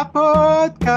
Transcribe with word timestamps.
הפודקאסט. 0.00 0.92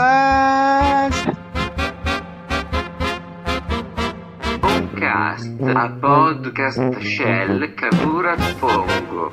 Podcast, 4.66 5.50
a 5.84 5.88
podcast 6.04 6.80
Shell 7.14 7.60
Cavour 7.80 8.26
Pongo. 8.60 9.26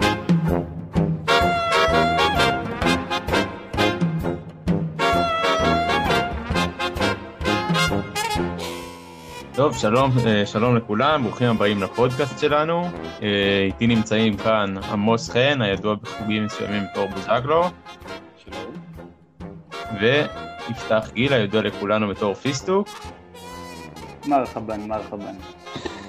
טוב, 9.55 9.77
שלום, 9.77 10.11
אה, 10.27 10.47
שלום 10.47 10.77
לכולם, 10.77 11.23
ברוכים 11.23 11.49
הבאים 11.49 11.83
לפודקאסט 11.83 12.39
שלנו. 12.39 12.89
אה, 13.23 13.63
איתי 13.67 13.87
נמצאים 13.87 14.37
כאן 14.37 14.75
עמוס 14.93 15.31
חן, 15.31 15.63
הידוע 15.63 15.95
בחוגים 15.95 16.45
מסוימים 16.45 16.83
בתור 16.93 17.09
בוזגלו. 17.09 17.65
ויפתח 20.03 21.11
גיל, 21.13 21.33
הידוע 21.33 21.63
לכולנו 21.63 22.09
בתור 22.09 22.35
פיסטוק. 22.35 22.89
מרחבן, 24.27 24.81
מרחבן. 24.81 25.35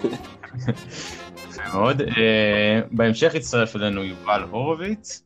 יפה 1.49 1.61
מאוד. 1.73 2.02
אה, 2.02 2.81
בהמשך 2.91 3.35
יצטרף 3.35 3.75
אלינו 3.75 4.03
יובל 4.03 4.43
הורוביץ, 4.52 5.23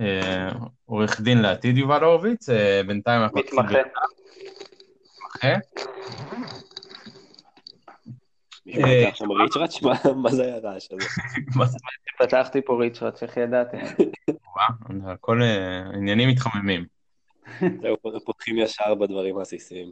אה, 0.00 0.48
עורך 0.86 1.20
דין 1.20 1.38
לעתיד 1.42 1.78
יובל 1.78 2.04
הורוביץ, 2.04 2.48
אה, 2.48 2.80
בינתיים 2.86 3.22
אנחנו... 3.22 3.38
נתחיל 3.40 3.58
מתמחה. 3.58 3.78
מתמחה. 5.38 5.58
שם 9.14 9.30
ריצ'ראץ'? 9.30 9.82
מה- 10.16 10.30
זה 10.30 10.42
היה 10.42 10.54
הרעש 10.56 10.88
הזה? 10.92 11.08
פתחתי 12.18 12.60
פה 12.64 12.78
ריצ'רץ', 12.80 13.22
איך 13.22 13.36
ידעתם? 13.36 13.78
הכל 15.06 15.40
עניינים 15.94 16.28
מתחממים. 16.28 16.97
זהו, 17.82 17.96
פותחים 18.24 18.58
ישר 18.58 18.94
בדברים 18.94 19.38
העסיסיים. 19.38 19.90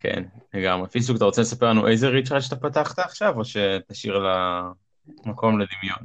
כן, 0.00 0.24
לגמרי. 0.54 0.88
פיסטוק, 0.88 1.16
אתה 1.16 1.24
רוצה 1.24 1.40
לספר 1.40 1.70
לנו 1.70 1.88
איזה 1.88 2.08
ריצ'רד 2.08 2.40
שאתה 2.40 2.56
פתחת 2.56 2.98
עכשיו, 2.98 3.38
או 3.38 3.44
שתשאיר 3.44 4.18
לה 4.18 4.62
מקום 5.26 5.60
לדמיון? 5.60 5.98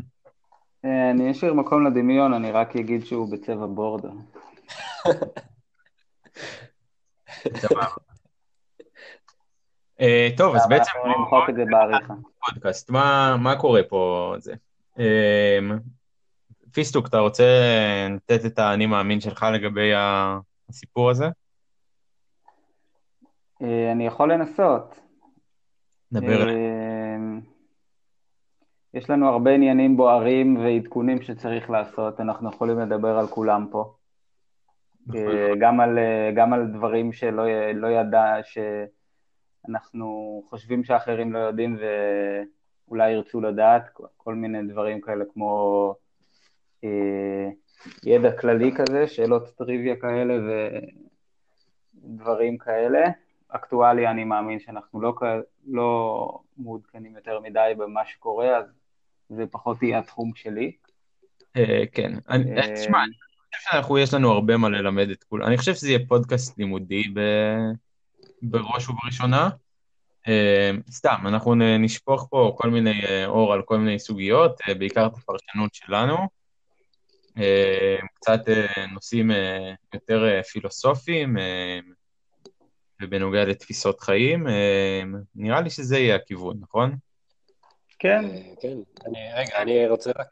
אה, 0.86 1.12
אני 1.12 1.32
אשאיר 1.32 1.54
מקום 1.54 1.88
לדמיון, 1.88 2.34
אני 2.34 2.52
רק 2.52 2.76
אגיד 2.76 3.06
שהוא 3.06 3.32
בצבע 3.32 3.66
בורדו. 3.66 4.10
אה, 10.02 10.30
טוב, 10.38 10.56
אז 10.56 10.68
בעצם 10.70 10.92
אנחנו 10.96 11.20
נמחוק 11.20 11.50
את 11.50 11.56
זה 11.56 11.64
בעריכה. 11.72 12.14
פודקאסט, 12.46 12.90
מה, 12.90 13.36
מה 13.40 13.56
קורה 13.56 13.84
פה 13.84 14.36
זה? 14.38 14.54
אה, 15.00 15.60
פיסטוק, 16.72 17.08
אתה 17.08 17.20
רוצה 17.20 17.44
לתת 18.16 18.46
את 18.46 18.60
האני 18.60 18.86
מאמין 18.86 19.22
שלך 19.22 19.46
לגבי 19.54 19.92
הסיפור 20.70 21.10
הזה? 21.10 21.26
אה, 23.62 23.92
אני 23.92 24.08
יכול 24.08 24.34
לנסות. 24.34 25.00
נדבר. 26.12 26.50
אה, 26.50 27.18
יש 28.94 29.10
לנו 29.10 29.30
הרבה 29.30 29.52
עניינים 29.52 29.98
בוערים 29.98 30.58
ועדכונים 30.58 31.22
שצריך 31.22 31.70
לעשות, 31.70 32.20
אנחנו 32.20 32.50
יכולים 32.50 32.80
לדבר 32.80 33.18
על 33.18 33.28
כולם 33.28 33.68
פה. 33.72 33.94
אה, 35.16 35.52
גם 35.60 35.80
על, 35.80 36.00
גם 36.36 36.54
על 36.54 36.68
דברים 36.68 37.14
שלא 37.14 37.44
לא 37.74 37.88
ידע, 37.88 38.36
שאנחנו 39.64 40.44
חושבים 40.50 40.84
שאחרים 40.84 41.34
לא 41.34 41.40
יודעים 41.40 41.78
ואולי 42.88 43.12
ירצו 43.12 43.42
לדעת, 43.42 43.84
כל 44.18 44.36
מיני 44.36 44.64
דברים 44.64 45.02
כאלה 45.02 45.26
כמו 45.34 45.96
ידע 48.06 48.32
כללי 48.32 48.72
כזה, 48.76 49.08
שאלות 49.08 49.56
טריוויה 49.58 49.96
כאלה 49.96 50.34
ודברים 52.04 52.58
כאלה. 52.58 53.00
אקטואליה, 53.50 54.12
אני 54.12 54.24
מאמין 54.24 54.60
שאנחנו 54.60 55.02
לא, 55.02 55.14
לא 55.68 56.40
מעודכנים 56.58 57.16
יותר 57.16 57.40
מדי 57.40 57.72
במה 57.78 58.02
שקורה, 58.06 58.58
אז 58.58 58.66
זה 59.30 59.44
פחות 59.52 59.84
יהיה 59.84 60.00
התחום 60.00 60.32
שלי. 60.36 60.72
אה, 61.58 61.84
כן, 61.92 62.14
אני- 62.30 62.58
אה, 62.58 62.76
תשמע, 62.76 63.04
אני 63.04 63.14
חושב 63.14 63.72
שאנחנו, 63.72 63.98
יש 63.98 64.14
לנו 64.14 64.32
הרבה 64.32 64.58
מה 64.58 64.70
ללמד 64.70 65.10
את 65.10 65.24
כולם. 65.24 65.48
אני 65.48 65.58
חושב 65.58 65.74
שזה 65.74 65.90
יהיה 65.90 66.00
פודקאסט 66.08 66.58
לימודי 66.58 67.04
ב... 67.14 67.20
בראש 68.42 68.90
ובראשונה. 68.90 69.50
אה, 70.28 70.72
סתם, 70.90 71.18
אנחנו 71.26 71.56
נשפוך 71.80 72.28
פה 72.30 72.56
כל 72.58 72.70
מיני 72.70 73.02
אור 73.26 73.54
על 73.54 73.62
כל 73.62 73.78
מיני 73.78 74.00
סוגיות, 74.00 74.60
בעיקר 74.80 75.06
את 75.06 75.12
הפרשנות 75.14 75.74
שלנו. 75.74 76.39
אה, 77.40 77.98
קצת 78.14 78.40
אה, 78.50 78.86
נושאים 78.94 79.32
אה, 79.32 79.74
יותר 79.94 80.42
פילוסופיים 80.52 81.38
ובנוגע 83.02 83.46
לתפיסות 83.46 84.00
חיים. 84.00 84.48
אה, 84.48 85.02
נראה 85.36 85.62
לי 85.62 85.70
שזה 85.70 85.98
יהיה 86.00 86.16
הכיוון, 86.16 86.58
נכון? 86.62 86.96
כן, 88.00 88.26
כן. 88.62 88.78
אני- 89.06 89.34
רגע, 89.36 89.62
אני 89.62 89.88
רוצה 89.88 90.12
רק 90.20 90.28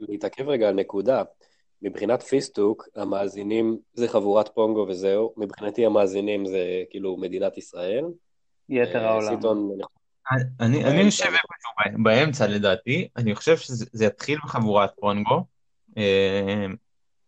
להתעכב 0.00 0.48
רגע 0.48 0.68
על 0.68 0.74
נקודה. 0.74 1.22
מבחינת 1.82 2.22
פיסטוק, 2.22 2.88
המאזינים 2.96 3.78
זה 3.94 4.08
חבורת 4.08 4.48
פונגו 4.54 4.86
וזהו. 4.88 5.34
מבחינתי 5.36 5.86
המאזינים 5.86 6.46
זה 6.46 6.64
כאילו 6.90 7.16
מדינת 7.16 7.58
ישראל. 7.58 8.04
יתר 8.68 9.06
העולם. 9.06 9.36
סיטון, 9.36 9.70
אני. 10.60 11.00
יושב 11.02 11.32
באמצע 12.02 12.46
לדעתי, 12.46 13.08
אני 13.16 13.34
חושב 13.34 13.56
שזה 13.56 13.86
זה 13.92 14.04
יתחיל 14.04 14.38
בחבורת 14.44 14.90
פונגו, 15.00 15.44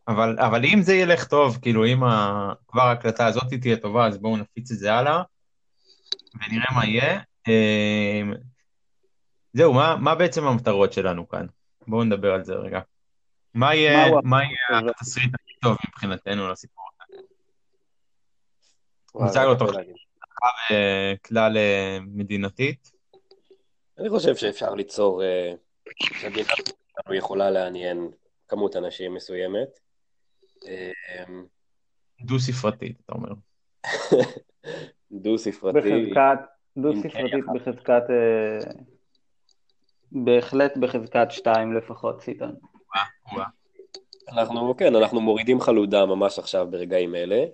אבל, 0.08 0.36
אבל 0.38 0.64
אם 0.64 0.82
זה 0.82 0.94
ילך 0.94 1.24
טוב, 1.24 1.58
כאילו 1.62 1.86
אם 1.86 2.04
ה, 2.04 2.52
כבר 2.68 2.82
ההקלטה 2.82 3.26
הזאת 3.26 3.54
תהיה 3.60 3.76
טובה, 3.76 4.06
אז 4.06 4.18
בואו 4.18 4.36
נפיץ 4.36 4.70
את 4.70 4.78
זה 4.78 4.94
הלאה, 4.94 5.22
ונראה 6.34 6.74
מה 6.74 6.86
יהיה. 6.86 7.20
אה, 7.48 8.22
זהו, 9.52 9.74
מה, 9.74 9.96
מה 9.96 10.14
בעצם 10.14 10.44
המטרות 10.44 10.92
שלנו 10.92 11.28
כאן? 11.28 11.46
בואו 11.86 12.04
נדבר 12.04 12.32
על 12.32 12.44
זה 12.44 12.54
רגע. 12.54 12.80
מה 13.54 13.74
יהיה, 13.74 14.06
מה 14.22 14.42
יהיה? 14.42 14.90
התסריט 14.90 15.34
הכי 15.34 15.52
טוב 15.62 15.76
מבחינתנו 15.88 16.48
לסיפור 16.48 16.84
הזה? 16.94 17.22
וואי, 19.14 19.48
מוצג. 19.48 19.74
אה, 20.70 21.14
כלל 21.24 21.56
אה, 21.56 21.98
מדינתית? 22.00 22.92
אני 23.98 24.10
חושב 24.10 24.36
שאפשר 24.36 24.74
ליצור, 24.74 25.22
אה, 25.22 25.52
שהמדינה 26.02 26.48
שלנו 26.56 27.16
יכולה 27.16 27.50
לעניין 27.50 28.10
כמות 28.52 28.76
אנשים 28.76 29.14
מסוימת. 29.14 29.80
אה, 30.66 30.90
דו-ספרתית, 32.20 32.96
אתה 33.04 33.12
אומר. 33.12 33.28
דו-ספרתי. 35.22 35.78
בחזקת, 35.78 36.38
דו 36.76 36.88
עם 36.88 37.02
ספרתית 37.02 37.44
K 37.44 37.52
בחזקת, 37.54 38.02
אה, 38.10 38.72
בהחלט 40.12 40.76
בחזקת 40.76 41.26
שתיים 41.30 41.72
לפחות, 41.76 42.20
סיטון. 42.20 42.54
אנחנו, 44.28 44.76
כן, 44.76 44.94
אנחנו 44.96 45.20
מורידים 45.20 45.60
חלודה 45.60 46.06
ממש 46.06 46.38
עכשיו 46.38 46.66
ברגעים 46.70 47.14
אלה, 47.14 47.44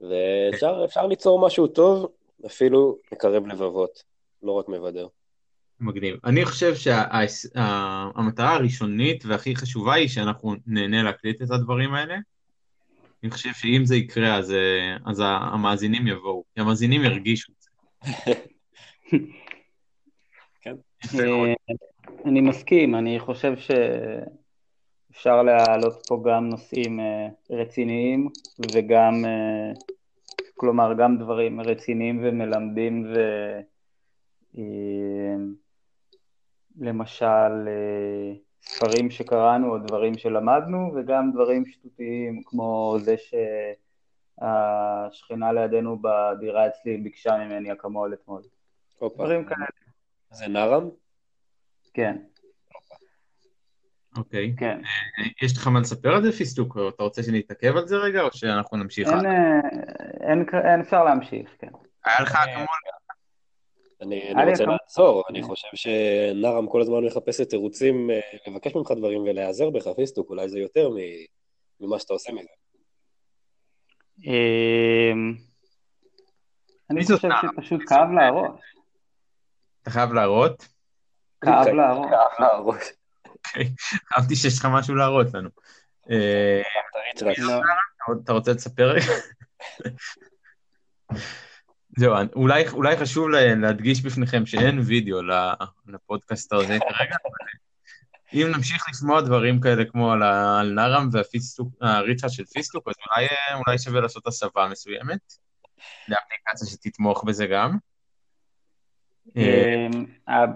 ואפשר 0.00 0.82
אפשר 0.84 1.06
ליצור 1.06 1.46
משהו 1.46 1.66
טוב, 1.66 2.06
אפילו 2.46 2.98
לקרב 3.12 3.46
לבבות, 3.46 4.04
לא 4.42 4.52
רק 4.52 4.68
מבדר. 4.68 5.06
מגניב. 5.80 6.16
אני 6.24 6.44
חושב 6.44 6.74
שהמטרה 6.74 8.54
הראשונית 8.54 9.24
והכי 9.26 9.56
חשובה 9.56 9.94
היא 9.94 10.08
שאנחנו 10.08 10.54
נהנה 10.66 11.02
להקליט 11.02 11.42
את 11.42 11.50
הדברים 11.50 11.94
האלה. 11.94 12.16
אני 13.22 13.30
חושב 13.30 13.52
שאם 13.52 13.84
זה 13.84 13.96
יקרה, 13.96 14.36
אז, 14.36 14.52
אה, 14.52 14.96
אז 15.06 15.22
המאזינים 15.24 16.06
יבואו, 16.06 16.44
כי 16.54 16.60
המאזינים 16.60 17.04
ירגישו 17.04 17.52
את 17.52 17.62
זה. 17.62 17.70
כן. 20.62 20.74
אה, 21.14 21.54
אני 22.24 22.40
מסכים, 22.40 22.94
אני 22.94 23.20
חושב 23.20 23.52
שאפשר 23.56 25.42
להעלות 25.42 26.02
פה 26.08 26.22
גם 26.26 26.48
נושאים 26.48 27.00
אה, 27.00 27.28
רציניים 27.50 28.28
וגם, 28.74 29.24
כלומר, 30.54 30.94
גם 30.98 31.18
דברים 31.18 31.60
רציניים 31.60 32.20
ומלמדים 32.22 33.12
ו... 33.14 33.18
למשל, 36.78 37.68
אה, 37.68 38.32
ספרים 38.62 39.10
שקראנו 39.10 39.72
או 39.72 39.78
דברים 39.78 40.18
שלמדנו, 40.18 40.92
וגם 40.96 41.32
דברים 41.32 41.66
שטותיים 41.66 42.42
כמו 42.46 42.96
זה 43.00 43.14
שהשכנה 44.38 45.52
לידינו 45.52 45.98
בדירה 46.02 46.66
אצלי 46.66 46.96
ביקשה 46.96 47.36
ממני 47.36 47.72
אקמול 47.72 48.14
אתמול. 48.14 48.42
הופה. 48.98 49.24
דברים 49.24 49.44
כאלה, 49.44 49.66
זה 50.30 50.48
נרם? 50.48 50.88
כן, 51.94 52.16
אוקיי. 54.18 54.54
כן. 54.56 54.80
אה, 55.18 55.24
יש 55.42 55.56
לך 55.56 55.66
מה 55.66 55.80
לספר 55.80 56.14
על 56.14 56.22
זה, 56.22 56.32
פיסטוק? 56.32 56.76
או 56.76 56.88
אתה 56.88 57.02
רוצה 57.02 57.22
שנתעכב 57.22 57.76
על 57.76 57.88
זה 57.88 57.96
רגע, 57.96 58.22
או 58.22 58.28
שאנחנו 58.32 58.76
נמשיך 58.76 59.08
אין? 59.08 59.26
אה, 59.26 59.60
אין, 60.20 60.44
אין, 60.64 60.80
אפשר 60.80 61.04
להמשיך, 61.04 61.50
כן. 61.58 61.68
היה 62.04 62.22
לך 62.22 62.36
אקמול? 62.36 62.66
אני, 64.02 64.30
אני 64.30 64.50
רוצה 64.50 64.64
לעצור, 64.64 65.24
אני 65.30 65.42
חושב 65.42 65.68
שנרם 65.74 66.66
כל 66.70 66.80
הזמן 66.80 67.04
מחפשת 67.04 67.50
תירוצים 67.50 68.10
אה, 68.10 68.20
לבקש 68.46 68.74
ממך 68.74 68.90
דברים 68.90 69.22
ולהיעזר 69.22 69.70
בך, 69.70 69.88
פיסטוק, 69.96 70.30
אולי 70.30 70.48
זה 70.48 70.58
יותר 70.58 70.88
מ- 70.88 70.94
ממה 71.80 71.98
שאתה 71.98 72.12
עושה 72.12 72.32
מזה. 72.32 72.48
אמ, 74.24 75.34
אני 76.90 77.02
חושב? 77.02 77.16
שפשוט 77.54 77.80
כאב 77.88 78.10
לה 78.10 78.26
הראש. 78.26 78.60
אתה 79.82 79.90
חייב 79.90 80.12
להראות? 80.12 80.68
כאב 81.40 81.66
לה 81.68 81.88
הראש. 81.88 82.06
כאב 82.10 82.40
לה 82.40 82.46
הראש. 82.46 82.82
חשבתי 84.12 84.36
שיש 84.36 84.58
לך 84.58 84.68
משהו 84.72 84.94
להראות 84.94 85.26
לנו. 85.34 85.48
אה, 86.10 86.62
תריץ 87.16 87.22
רק. 87.22 87.38
לא. 87.48 87.60
אתה 88.24 88.32
רוצה 88.32 88.52
לספר? 88.52 88.94
זהו, 91.98 92.14
אולי, 92.36 92.68
אולי 92.68 92.96
חשוב 92.96 93.28
לה- 93.28 93.54
להדגיש 93.54 94.02
בפניכם 94.02 94.46
שאין 94.46 94.78
וידאו 94.86 95.18
לפודקאסט 95.86 96.52
הזה 96.52 96.78
כרגע, 96.80 97.16
אם 98.34 98.46
נמשיך 98.56 98.86
לשמוע 98.90 99.20
דברים 99.20 99.60
כאלה 99.60 99.84
כמו 99.84 100.12
על, 100.12 100.22
על 100.60 100.72
נארם 100.74 101.08
והריצ'ה 101.80 102.28
של 102.28 102.44
פיסטוק, 102.44 102.88
אז 102.88 102.94
אולי, 103.10 103.26
אה, 103.28 103.56
אולי 103.66 103.78
שווה 103.78 104.00
לעשות 104.00 104.26
הסבה 104.26 104.68
מסוימת, 104.70 105.20
לאפליקציה 106.08 106.68
שתתמוך 106.68 107.24
בזה 107.24 107.46
גם. 107.46 107.76
אה, 109.36 109.86
אמ, 109.86 110.04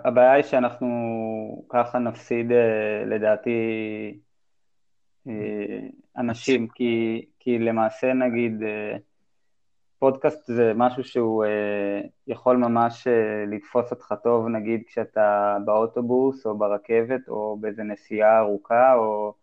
הבעיה 0.04 0.32
היא 0.32 0.44
שאנחנו 0.44 0.88
ככה 1.68 1.98
נפסיד 1.98 2.52
אה, 2.52 3.04
לדעתי 3.06 3.60
אה, 5.28 5.78
אנשים, 6.16 6.68
כי, 6.74 7.24
כי 7.40 7.58
למעשה 7.58 8.12
נגיד 8.12 8.62
אה, 8.62 8.96
פודקאסט 10.02 10.46
זה 10.46 10.72
משהו 10.76 11.04
שהוא 11.04 11.44
אה, 11.44 12.00
יכול 12.26 12.56
ממש 12.56 13.06
אה, 13.06 13.44
לתפוס 13.50 13.90
אותך 13.90 14.14
טוב 14.22 14.48
נגיד 14.48 14.82
כשאתה 14.86 15.56
באוטובוס 15.64 16.46
או 16.46 16.58
ברכבת 16.58 17.28
או 17.28 17.56
באיזה 17.60 17.82
נסיעה 17.82 18.38
ארוכה 18.38 18.94
או 18.94 19.34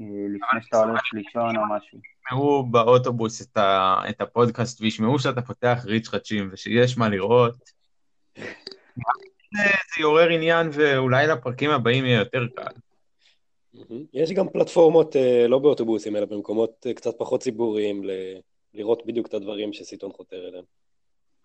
אה, 0.00 0.04
לפני 0.28 0.62
שאתה 0.62 0.84
הולך 0.84 1.00
לישון 1.12 1.56
או 1.56 1.62
משהו. 1.76 1.98
ישמעו 2.26 2.62
באוטובוס 2.62 3.42
את, 3.42 3.56
ה, 3.56 4.00
את 4.08 4.20
הפודקאסט 4.20 4.80
וישמעו 4.80 5.18
שאתה 5.18 5.42
פותח 5.42 5.82
ריץ' 5.84 6.08
חדשים 6.08 6.48
ושיש 6.52 6.98
מה 6.98 7.08
לראות. 7.08 7.54
זה, 8.34 9.62
זה 9.62 10.00
יעורר 10.00 10.28
עניין 10.28 10.68
ואולי 10.72 11.26
לפרקים 11.26 11.70
הבאים 11.70 12.04
יהיה 12.04 12.18
יותר 12.18 12.46
קל. 12.56 12.72
יש 14.12 14.32
גם 14.32 14.48
פלטפורמות 14.48 15.16
אה, 15.16 15.46
לא 15.48 15.58
באוטובוסים, 15.58 16.16
אלא 16.16 16.26
במקומות 16.26 16.86
אה, 16.86 16.94
קצת 16.94 17.18
פחות 17.18 17.40
ציבוריים, 17.40 18.04
ל- 18.04 18.40
לראות 18.74 19.06
בדיוק 19.06 19.26
את 19.26 19.34
הדברים 19.34 19.72
שסיטון 19.72 20.12
חותר 20.12 20.48
אליהם. 20.48 20.64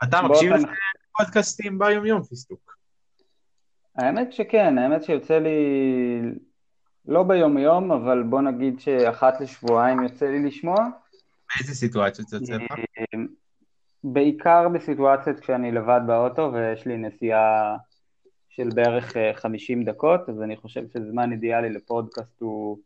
אתה 0.04 0.22
מקשיב 0.22 0.54
אתה- 0.54 0.72
לפודקאסטים 1.20 1.80
ביום 1.80 2.06
יום, 2.06 2.24
פיסטוק. 2.24 2.78
האמת 3.96 4.34
שכן, 4.34 4.78
האמת 4.78 5.04
שיוצא 5.04 5.40
לי, 5.40 5.60
לא 7.06 7.24
ביום 7.24 7.58
יום, 7.58 7.92
אבל 7.92 8.24
בוא 8.24 8.42
נגיד 8.42 8.80
שאחת 8.80 9.42
לשבועיים 9.42 10.04
יוצא 10.04 10.26
לי 10.26 10.44
לשמוע. 10.44 10.76
באיזה 11.56 11.76
סיטואציות 11.76 12.28
זה 12.28 12.38
יוצא 12.38 12.54
לך? 12.54 12.74
בעיקר 14.04 14.70
בסיטואציות 14.70 15.40
כשאני 15.40 15.72
לבד 15.72 16.00
באוטו 16.08 16.52
ויש 16.54 16.86
לי 16.86 16.98
נסיעה 16.98 17.76
של 18.50 18.70
בערך 18.76 19.18
אה, 19.18 19.32
50 19.34 19.84
דקות, 19.84 20.30
אז 20.30 20.42
אני 20.42 20.56
חושב 20.58 20.82
שזמן 20.94 21.32
אידיאלי 21.32 21.70
לפודקאסט 21.70 22.42
הוא 22.42 22.78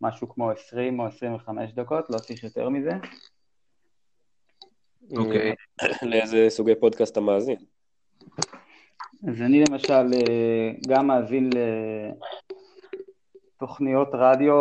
משהו 0.00 0.28
כמו 0.28 0.50
20 0.50 1.00
או 1.00 1.06
25 1.06 1.72
דקות, 1.72 2.10
לא 2.10 2.18
צריך 2.18 2.44
יותר 2.44 2.68
מזה. 2.68 2.90
אוקיי. 5.16 5.54
לאיזה 6.10 6.46
סוגי 6.48 6.74
פודקאסט 6.74 7.12
אתה 7.12 7.20
מאזין? 7.20 7.56
אז 9.28 9.42
אני 9.42 9.64
למשל 9.70 9.92
אה, 10.14 10.70
גם 10.88 11.06
מאזין 11.06 11.50
לתוכניות 13.56 14.08
רדיו, 14.12 14.54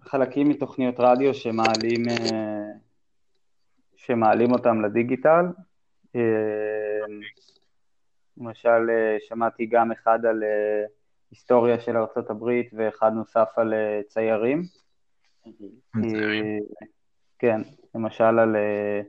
חלקים 0.00 0.48
מתוכניות 0.48 0.94
רדיו 0.98 1.34
שמעלים, 1.34 2.08
אה, 2.08 2.62
שמעלים 3.96 4.52
אותם 4.52 4.80
לדיגיטל. 4.80 5.44
אה, 6.16 6.20
למשל, 8.36 8.90
אה, 8.90 9.16
שמעתי 9.20 9.66
גם 9.66 9.92
אחד 9.92 10.26
על 10.26 10.42
אה, 10.42 10.84
היסטוריה 11.30 11.80
של 11.80 11.96
ארצות 11.96 12.30
הברית 12.30 12.70
ואחד 12.72 13.12
נוסף 13.12 13.48
על 13.56 13.74
אה, 13.74 14.00
ציירים. 14.08 14.62
ציירים. 16.00 16.44
אה, 16.44 16.86
כן, 17.38 17.60
למשל 17.94 18.38
על 18.38 18.56
אה, 18.56 19.00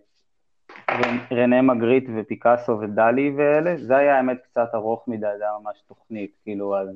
רנה 1.32 1.62
מגריט 1.62 2.10
ופיקאסו 2.16 2.80
ודלי 2.80 3.32
ואלה, 3.38 3.78
זה 3.78 3.98
היה 3.98 4.18
האמת 4.18 4.38
קצת 4.44 4.70
ארוך 4.74 5.08
מדי, 5.08 5.28
זה 5.38 5.44
היה 5.44 5.54
ממש 5.64 5.78
תוכנית, 5.88 6.32
כאילו, 6.44 6.78
אז... 6.78 6.88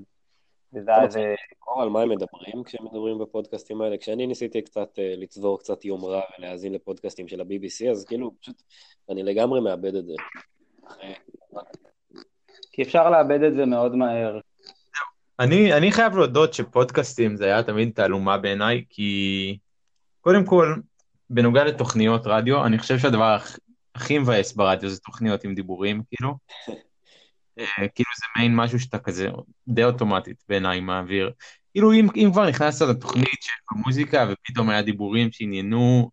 וזה 0.74 0.92
היה 0.92 1.04
איזה... 1.04 1.36
על 1.82 1.90
מה 1.90 2.02
הם 2.02 2.10
מדברים 2.10 2.64
כשהם 2.66 2.86
מדברים 2.86 3.20
בפודקאסטים 3.20 3.82
האלה. 3.82 3.98
כשאני 3.98 4.28
ניסיתי 4.28 4.62
קצת 4.62 5.00
אה, 5.00 5.14
לצבור 5.18 5.60
קצת 5.60 5.86
יומרה 5.86 6.22
ולהאזין 6.40 6.74
לפודקאסטים 6.74 7.28
של 7.28 7.42
ה-BBC, 7.42 7.92
אז 7.92 8.06
כאילו, 8.06 8.32
פשוט, 8.42 8.62
אני 9.10 9.24
לגמרי 9.24 9.62
מאבד 9.62 9.96
את 9.96 10.06
זה. 10.06 10.14
כי 12.72 12.82
אפשר 12.82 13.10
לאבד 13.10 13.44
את 13.44 13.56
זה 13.56 13.66
מאוד 13.66 13.96
מהר. 13.96 14.40
אני, 15.40 15.74
אני 15.74 15.92
חייב 15.92 16.16
להודות 16.16 16.54
שפודקאסטים 16.54 17.36
זה 17.36 17.46
היה 17.46 17.64
תמיד 17.64 17.92
תעלומה 17.96 18.38
בעיניי, 18.38 18.84
כי 18.90 19.58
קודם 20.22 20.46
כל, 20.46 20.76
בנוגע 21.30 21.64
לתוכניות 21.64 22.22
רדיו, 22.26 22.66
אני 22.66 22.78
חושב 22.78 22.98
שהדבר 22.98 23.36
הכי 23.98 24.20
מבאס 24.20 24.54
ברדיו 24.54 24.90
זה 24.90 25.00
תוכניות 25.00 25.44
עם 25.44 25.56
דיבורים, 25.56 26.02
כאילו. 26.12 26.38
אה, 27.60 27.88
כאילו 27.96 28.10
זה 28.18 28.26
מעין 28.36 28.56
משהו 28.56 28.80
שאתה 28.80 29.00
כזה 29.00 29.30
די 29.68 29.84
אוטומטית 29.84 30.44
בעיניי 30.50 30.80
מעביר. 30.80 31.32
כאילו 31.72 31.94
אם, 31.94 32.08
אם 32.16 32.30
כבר 32.32 32.50
נכנסת 32.50 32.86
לתוכנית 32.86 33.42
של 33.42 33.54
המוזיקה 33.72 34.28
ופתאום 34.32 34.70
היה 34.70 34.82
דיבורים 34.82 35.32
שעניינו 35.32 36.10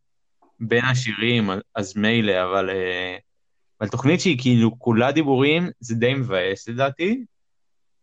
בין 0.60 0.84
השירים, 0.84 1.50
אז 1.74 1.96
מילא, 1.96 2.44
אבל, 2.44 2.70
אה, 2.70 3.16
אבל 3.80 3.88
תוכנית 3.88 4.20
שהיא 4.20 4.38
כאילו 4.40 4.78
כולה 4.78 5.12
דיבורים, 5.12 5.70
זה 5.80 5.94
די 5.94 6.14
מבאס 6.14 6.68
לדעתי. 6.68 7.24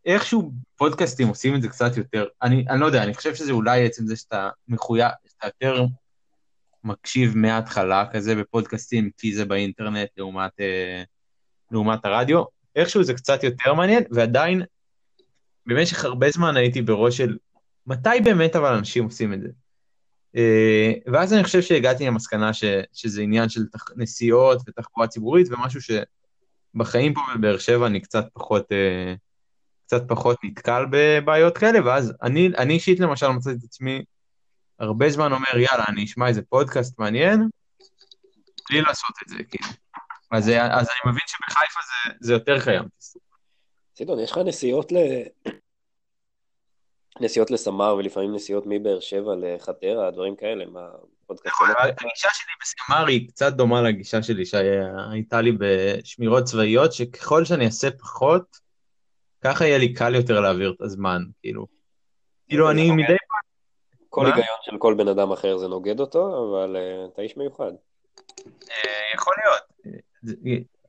איכשהו 0.06 0.52
פודקאסטים 0.76 1.28
עושים 1.28 1.56
את 1.56 1.62
זה 1.62 1.70
קצת 1.70 1.98
יותר, 1.98 2.26
אני, 2.42 2.66
אני 2.70 2.80
לא 2.80 2.86
יודע, 2.86 3.04
אני 3.04 3.14
חושב 3.14 3.36
שזה 3.36 3.52
אולי 3.52 3.86
עצם 3.86 4.08
זה 4.08 4.16
שאתה 4.16 4.50
מחויב, 4.68 5.12
שאתה 5.28 5.48
יותר 5.48 5.86
מקשיב 6.84 7.38
מההתחלה 7.38 8.06
כזה 8.14 8.36
בפודקאסטים, 8.36 9.10
כי 9.18 9.36
זה 9.36 9.46
באינטרנט 9.46 10.10
לעומת, 10.18 10.52
אה, 10.60 11.04
לעומת 11.72 12.06
הרדיו, 12.06 12.44
איכשהו 12.76 13.04
זה 13.04 13.14
קצת 13.14 13.44
יותר 13.44 13.74
מעניין, 13.74 14.04
ועדיין 14.12 14.62
במשך 15.66 16.06
הרבה 16.06 16.30
זמן 16.30 16.58
הייתי 16.58 16.82
בראש 16.82 17.18
של 17.18 17.38
מתי 17.88 18.22
באמת 18.24 18.56
אבל 18.56 18.74
אנשים 18.74 19.04
עושים 19.04 19.34
את 19.34 19.42
זה. 19.42 19.48
אה, 20.36 20.94
ואז 21.14 21.34
אני 21.34 21.44
חושב 21.44 21.62
שהגעתי 21.62 22.06
למסקנה 22.06 22.54
ש, 22.54 22.64
שזה 22.94 23.22
עניין 23.22 23.50
של 23.50 23.66
תח, 23.66 23.86
נסיעות 23.96 24.62
ותחבורה 24.68 25.08
ציבורית, 25.08 25.48
ומשהו 25.52 25.80
שבחיים 25.82 27.14
פה 27.14 27.22
בבאר 27.36 27.58
שבע 27.58 27.88
אני 27.88 28.00
קצת 28.00 28.26
פחות, 28.34 28.72
אה, 28.72 29.14
קצת 29.86 30.04
פחות 30.08 30.38
נתקל 30.44 30.86
בבעיות 30.92 31.58
כאלה, 31.58 31.86
ואז 31.86 32.14
אני, 32.22 32.48
אני 32.58 32.74
אישית 32.74 33.00
למשל 33.00 33.28
מצאתי 33.28 33.58
את 33.58 33.64
עצמי 33.64 34.04
הרבה 34.82 35.10
זמן 35.10 35.32
אומר, 35.32 35.58
יאללה, 35.58 35.84
אני 35.88 36.04
אשמע 36.04 36.28
איזה 36.28 36.42
פודקאסט 36.42 37.00
מעניין, 37.00 37.50
בלי 38.70 38.82
לעשות 38.82 39.16
את 39.24 39.30
זה, 39.30 39.44
כאילו. 39.44 39.70
אז, 40.32 40.50
אז 40.50 40.88
אני 40.90 41.12
מבין 41.12 41.24
שבחיפה 41.28 41.80
זה, 41.88 42.14
זה 42.20 42.34
יותר 42.34 42.64
קיים. 42.64 42.84
סידון, 43.96 44.20
יש 44.20 44.32
לך 44.32 44.38
נסיעות 44.38 44.92
ל... 44.92 44.96
נסיעות 47.20 47.52
לסמר 47.52 47.96
ולפעמים 47.96 48.36
נסיעות 48.36 48.64
מבאר 48.68 49.00
שבע 49.00 49.32
לחדרה, 49.42 50.12
דברים 50.12 50.36
כאלה, 50.36 50.66
מה... 50.66 50.88
שלו? 51.38 51.68
הגישה 51.80 52.30
שלי 52.34 52.54
בסמר 52.62 53.08
היא 53.08 53.28
קצת 53.28 53.54
דומה 53.54 53.82
לגישה 53.82 54.24
שלי 54.24 54.46
שהייתה 54.46 55.42
לי 55.42 55.52
בשמירות 55.60 56.44
צבאיות, 56.44 56.94
שככל 56.94 57.46
שאני 57.46 57.66
אעשה 57.66 57.92
פחות, 57.92 58.58
ככה 59.42 59.66
יהיה 59.66 59.78
לי 59.78 59.94
קל 59.94 60.16
יותר 60.16 60.40
להעביר 60.40 60.74
את 60.78 60.82
הזמן, 60.82 61.22
כאילו. 61.42 61.68
כאילו 62.48 62.72
אני 62.72 62.92
מדי 62.92 63.06
פעם... 63.08 63.31
כל? 64.12 64.26
היגיון 64.26 64.58
של 64.62 64.78
כל 64.78 64.94
בן 64.98 65.08
אדם 65.08 65.32
אחר 65.32 65.58
זה 65.58 65.68
נוגד 65.68 66.00
אותו, 66.00 66.50
אבל 66.50 66.76
אה, 66.76 67.06
אתה 67.14 67.22
איש 67.22 67.38
מיוחד. 67.38 67.72
אה, 68.48 69.14
יכול 69.16 69.34
להיות. 69.44 69.64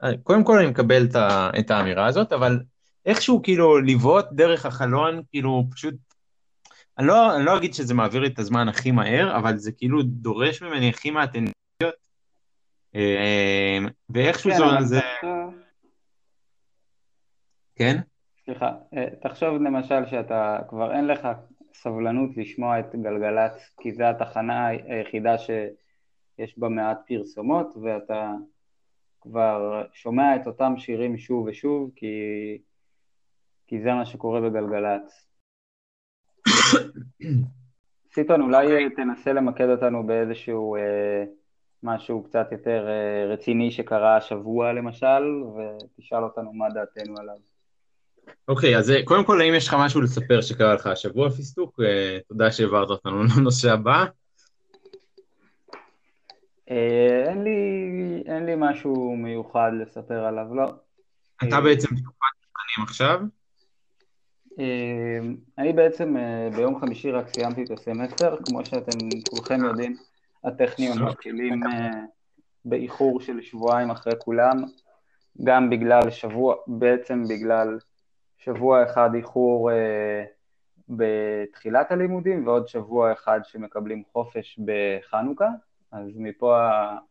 אה, 0.03 0.11
קודם 0.23 0.45
כל 0.45 0.59
אני 0.59 0.67
מקבל 0.67 1.09
את 1.59 1.71
האמירה 1.71 2.07
הזאת, 2.07 2.33
אבל 2.33 2.61
איכשהו 3.07 3.43
כאילו 3.43 3.79
לבעוט 3.79 4.25
דרך 4.33 4.67
החלון, 4.67 5.23
כאילו 5.31 5.65
פשוט... 5.71 5.95
אני 6.99 7.07
לא, 7.07 7.37
אני 7.37 7.45
לא 7.45 7.57
אגיד 7.57 7.75
שזה 7.75 7.95
מעביר 7.95 8.21
לי 8.21 8.29
את 8.29 8.39
הזמן 8.39 8.69
הכי 8.69 8.91
מהר, 8.91 9.37
אבל 9.37 9.57
זה 9.57 9.73
כאילו 9.73 10.03
דורש 10.03 10.63
ממני 10.63 10.89
הכי 10.89 11.11
מעט 11.11 11.31
אנרגיות. 11.37 12.03
ואיכשהו 14.11 14.51
כן, 14.51 14.85
זה... 14.85 15.01
תחשוב- 15.01 15.55
כן? 17.77 17.97
סליחה, 18.45 18.71
תחשוב 19.23 19.55
למשל 19.55 20.07
שאתה 20.11 20.59
כבר 20.69 20.93
אין 20.93 21.07
לך 21.07 21.29
סבלנות 21.75 22.31
לשמוע 22.37 22.81
את 22.81 22.95
גלגלצ, 22.95 23.75
כי 23.81 23.93
זו 23.93 24.05
התחנה 24.05 24.67
היחידה 24.67 25.39
שיש 25.39 26.59
בה 26.59 26.69
מעט 26.69 26.99
פרסומות, 27.07 27.77
ואתה 27.83 28.33
כבר 29.21 29.85
שומע 29.93 30.37
את 30.37 30.47
אותם 30.47 30.75
שירים 30.79 31.17
שוב 31.17 31.47
ושוב, 31.47 31.91
כי, 31.97 32.17
כי 33.67 33.81
זה 33.81 33.93
מה 33.93 34.07
שקורה 34.07 34.41
בגלגלצ. 34.41 35.27
סיטון, 38.15 38.41
אולי 38.41 38.91
תנסה 38.91 39.33
למקד 39.33 39.69
אותנו 39.69 40.07
באיזשהו 40.07 40.77
אה, 40.77 41.25
משהו 41.83 42.23
קצת 42.23 42.49
יותר 42.53 42.89
אה, 42.89 43.27
רציני 43.27 43.71
שקרה 43.71 44.17
השבוע 44.17 44.73
למשל, 44.73 45.43
ותשאל 45.43 46.25
אותנו 46.25 46.53
מה 46.53 46.69
דעתנו 46.71 47.15
עליו. 47.19 47.52
אוקיי, 48.49 48.79
אז 48.79 48.91
אה, 48.91 49.05
קודם 49.05 49.25
כל, 49.25 49.41
האם 49.41 49.55
יש 49.55 49.69
לך 49.69 49.75
משהו 49.75 50.01
לספר 50.01 50.41
שקרה 50.41 50.75
לך 50.75 50.87
השבוע, 50.87 51.31
פיסטוק? 51.31 51.81
אה, 51.81 52.19
תודה 52.29 52.53
שהעברת 52.53 52.91
אותנו 52.91 53.23
לנושא 53.37 53.73
הבא. 53.73 54.05
אה, 56.71 57.25
אין 57.29 57.45
לי, 57.45 58.23
אין 58.27 58.47
לי 58.47 58.53
משהו 58.57 59.17
מיוחד 59.17 59.71
לספר 59.83 60.25
עליו, 60.25 60.55
לא. 60.55 60.65
אתה 61.49 61.61
בעצם 61.61 61.89
בתקופת 61.95 62.27
מבחנים 62.39 62.87
עכשיו? 62.87 63.21
אני 65.59 65.73
בעצם 65.73 66.17
ביום 66.57 66.81
חמישי 66.81 67.11
רק 67.11 67.29
סיימתי 67.29 67.63
את 67.65 67.71
הסמסטר, 67.71 68.37
כמו 68.47 68.67
שאתם 68.67 68.99
כולכם 69.31 69.65
יודעים, 69.65 69.97
הטכניון. 70.45 71.03
מתחילים 71.03 71.61
באיחור 72.65 73.21
של 73.21 73.43
שבועיים 73.43 73.91
אחרי 73.91 74.13
כולם, 74.19 74.57
גם 75.45 75.71
בגלל 75.71 76.11
שבוע, 76.11 76.55
בעצם 76.67 77.25
בגלל 77.29 77.79
שבוע 78.45 78.85
אחד 78.85 79.11
איחור 79.15 79.71
אה, 79.73 80.25
בתחילת 80.89 81.91
הלימודים 81.91 82.47
ועוד 82.47 82.69
שבוע 82.69 83.13
אחד 83.13 83.41
שמקבלים 83.45 84.03
חופש 84.13 84.61
בחנוכה, 84.65 85.49
אז 85.93 86.09
מפה 86.17 86.59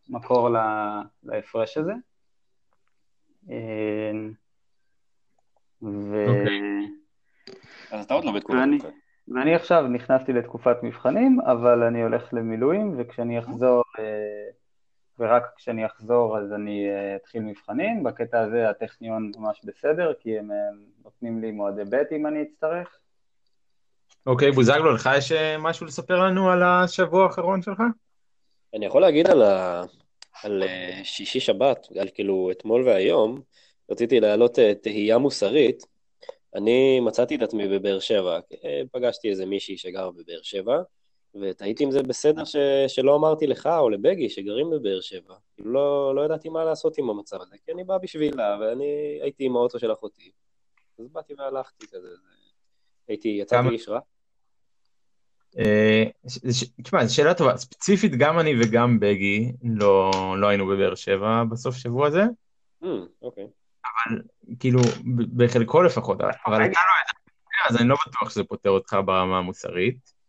המקור 0.10 0.50
ל- 0.50 1.02
להפרש 1.24 1.78
הזה. 1.78 1.94
אה, 3.50 4.12
ו... 5.84 6.26
אוקיי. 6.28 6.62
אז 7.92 8.06
אתה 8.06 8.14
עוד 8.14 8.24
לא 8.26 8.32
בתקופת 8.32 8.58
ואני- 8.60 8.76
מבחן. 8.76 8.90
ואני 9.28 9.56
עכשיו 9.56 9.88
נכנסתי 9.88 10.34
לתקופת 10.34 10.84
מבחנים, 10.84 11.42
אבל 11.42 11.84
אני 11.84 12.04
הולך 12.04 12.34
למילואים, 12.34 12.96
וכשאני 12.98 13.40
אחזור, 13.40 13.84
אה, 14.00 14.04
ורק 15.22 15.44
כשאני 15.56 15.86
אחזור 15.86 16.38
אז 16.38 16.54
אני 16.54 16.90
אה, 16.90 17.16
אתחיל 17.16 17.42
מבחנים. 17.42 18.04
בקטע 18.04 18.40
הזה 18.40 18.70
הטכניון 18.70 19.32
ממש 19.38 19.62
בסדר, 19.64 20.14
כי 20.20 20.40
הם 20.40 20.52
אה, 20.52 20.58
נותנים 21.04 21.42
לי 21.42 21.52
מועדי 21.52 21.84
ב' 21.90 22.04
אם 22.16 22.28
אני 22.28 22.42
אצטרך. 22.42 22.98
אוקיי, 24.26 24.52
בוזגלו, 24.52 24.94
לך 24.94 25.10
יש 25.18 25.32
אה, 25.32 25.58
משהו 25.58 25.86
לספר 25.86 26.20
לנו 26.20 26.50
על 26.50 26.64
השבוע 26.64 27.24
האחרון 27.24 27.62
שלך? 27.62 27.82
אני 28.74 28.86
יכול 28.86 29.02
להגיד 29.02 29.28
על, 29.28 29.42
ה... 29.42 29.84
על 30.44 30.64
אה, 30.64 31.00
שישי-שבת, 31.04 31.88
על 32.00 32.08
כאילו 32.14 32.52
אתמול 32.52 32.88
והיום, 32.88 33.42
רציתי 33.92 34.20
להעלות 34.20 34.60
תהייה 34.82 35.18
מוסרית. 35.18 35.84
אני 36.56 37.00
מצאתי 37.00 37.36
את 37.36 37.42
עצמי 37.42 37.68
בבאר 37.68 38.00
שבע, 38.00 38.40
פגשתי 38.92 39.30
איזה 39.30 39.46
מישהי 39.46 39.78
שגר 39.78 40.12
בבאר 40.12 40.40
שבע, 40.42 40.82
ותהיתי 41.42 41.84
אם 41.86 41.92
זה 41.92 42.04
בסדר 42.04 42.46
ש... 42.46 42.56
שלא 42.88 43.16
אמרתי 43.16 43.48
לך 43.48 43.70
או 43.78 43.90
לבגי 43.90 44.30
שגרים 44.30 44.70
בבאר 44.70 45.02
שבע. 45.02 45.36
כאילו 45.56 45.72
לא, 45.74 46.16
לא 46.16 46.26
ידעתי 46.26 46.50
מה 46.50 46.64
לעשות 46.64 46.98
עם 46.98 47.10
המצב 47.10 47.42
הזה, 47.42 47.56
כי 47.66 47.72
אני 47.72 47.84
בא 47.84 47.98
בשבילה, 47.98 48.58
ואני 48.62 49.20
הייתי 49.22 49.46
עם 49.46 49.56
האוטו 49.56 49.80
של 49.80 49.94
אחותי. 49.94 50.32
אז 51.00 51.06
באתי 51.12 51.34
והלכתי 51.38 51.88
כזה, 51.88 52.08
זה- 52.10 52.22
הייתי, 53.08 53.28
יצאתי 53.42 53.62
כמה- 53.62 53.72
איש 53.72 53.90
רע. 53.90 54.00
אה, 55.60 56.04
תשמע, 56.84 57.06
זו 57.06 57.16
שאלה 57.16 57.34
טובה. 57.34 57.58
ספציפית, 57.58 58.12
גם 58.16 58.40
אני 58.40 58.54
וגם 58.64 59.00
בגי 59.00 59.52
לא, 59.64 60.12
לא 60.38 60.48
היינו 60.48 60.68
בבאר 60.68 60.96
שבע 60.96 61.44
בסוף 61.52 61.76
שבוע 61.76 62.08
הזה, 62.08 62.24
אוקיי. 63.22 63.48
כאילו, 64.60 64.80
ב- 65.16 65.44
בחלקו 65.44 65.82
לפחות, 65.82 66.22
אבל 66.22 66.32
אבל 66.46 66.56
אתה 66.56 66.80
לא 66.80 67.70
אז 67.70 67.78
אני 67.82 67.88
לא 67.90 67.96
בטוח 68.08 68.30
שזה 68.30 68.44
פותר 68.44 68.70
אותך 68.70 68.98
ברמה 69.06 69.38
המוסרית. 69.38 70.21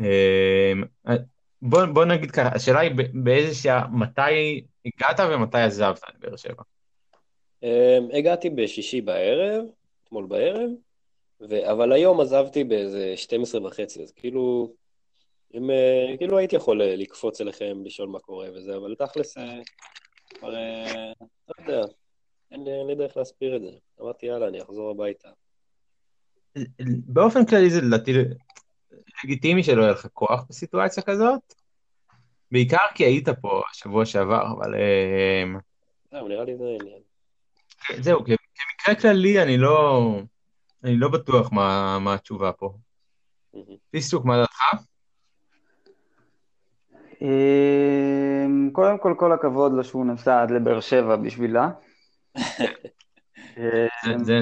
אה, 0.00 1.14
בוא, 1.62 1.84
בוא 1.84 2.04
נגיד 2.04 2.30
ככה, 2.30 2.48
השאלה 2.54 2.80
היא 2.80 2.90
באיזה 3.14 3.54
שעה, 3.54 3.88
מתי 3.88 4.60
הגעת 4.86 5.20
ומתי 5.20 5.58
עזבת 5.58 6.02
את 6.08 6.18
באר 6.18 6.36
שבע? 6.36 6.62
Um, 7.64 8.16
הגעתי 8.16 8.50
בשישי 8.50 9.00
בערב, 9.00 9.64
אתמול 10.04 10.26
בערב, 10.26 10.70
ו... 11.40 11.70
אבל 11.70 11.92
היום 11.92 12.20
עזבתי 12.20 12.64
באיזה 12.64 13.12
12 13.16 13.66
וחצי, 13.66 14.02
אז 14.02 14.12
כאילו, 14.12 14.74
אם, 15.54 15.70
uh, 15.70 16.18
כאילו 16.18 16.38
הייתי 16.38 16.56
יכול 16.56 16.82
אה, 16.82 16.96
לקפוץ 16.96 17.40
אליכם, 17.40 17.84
לשאול 17.84 18.08
מה 18.08 18.18
קורה 18.18 18.48
וזה, 18.54 18.76
אבל 18.76 18.94
תכלס, 18.94 19.38
אה, 19.38 19.60
כבר, 20.34 20.54
אה, 20.54 21.12
לא 21.48 21.54
יודע, 21.62 21.86
אין 22.50 22.64
לי, 22.64 22.70
אין 22.78 22.86
לי 22.86 22.94
דרך 22.94 23.16
להסביר 23.16 23.56
את 23.56 23.62
זה. 23.62 23.70
אמרתי, 24.00 24.26
יאללה, 24.26 24.48
אני 24.48 24.62
אחזור 24.62 24.90
הביתה. 24.90 25.28
באופן 27.06 27.46
כללי 27.46 27.70
זה 27.70 27.80
לדעתי 27.80 28.12
לגיטימי 29.24 29.62
שלא 29.62 29.82
יהיה 29.82 29.92
לך 29.92 30.06
כוח 30.12 30.44
בסיטואציה 30.48 31.02
כזאת, 31.02 31.54
בעיקר 32.52 32.86
כי 32.94 33.04
היית 33.04 33.28
פה 33.28 33.62
השבוע 33.70 34.06
שעבר, 34.06 34.52
אבל 34.58 34.74
אה, 34.74 35.44
זהו, 36.12 36.28
נראה 36.28 36.44
לי 36.44 36.56
זה 36.56 36.64
העניין. 36.64 37.00
זהו, 38.00 38.24
כמקרה 38.24 38.94
כללי 39.00 39.42
אני 39.42 39.56
לא, 39.58 40.10
אני 40.84 40.96
לא 40.96 41.08
בטוח 41.08 41.52
מה, 41.52 41.98
מה 41.98 42.14
התשובה 42.14 42.52
פה. 42.52 42.72
פיסטוק, 43.90 44.24
מה 44.24 44.36
דעתך? 44.36 44.60
אמ, 47.22 48.70
קודם 48.72 48.98
כל, 48.98 49.14
כל 49.18 49.32
הכבוד 49.32 49.72
לו 49.72 49.84
שהוא 49.84 50.06
נסע 50.06 50.42
עד 50.42 50.50
לבאר 50.50 50.80
שבע 50.80 51.16
בשבילה. 51.16 51.70
זה, 53.56 53.88
אמ, 54.06 54.24
זה, 54.24 54.40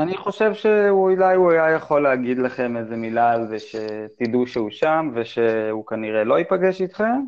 אני 0.00 0.16
חושב 0.16 0.54
שאולי 0.54 1.34
הוא 1.34 1.52
היה 1.52 1.70
יכול 1.70 2.02
להגיד 2.02 2.38
לכם 2.38 2.76
איזה 2.76 2.96
מילה 2.96 3.32
על 3.32 3.46
זה 3.46 3.56
שתדעו 3.58 4.46
שהוא 4.46 4.70
שם 4.70 5.10
ושהוא 5.14 5.86
כנראה 5.86 6.24
לא 6.24 6.38
ייפגש 6.38 6.80
איתכם. 6.80 7.20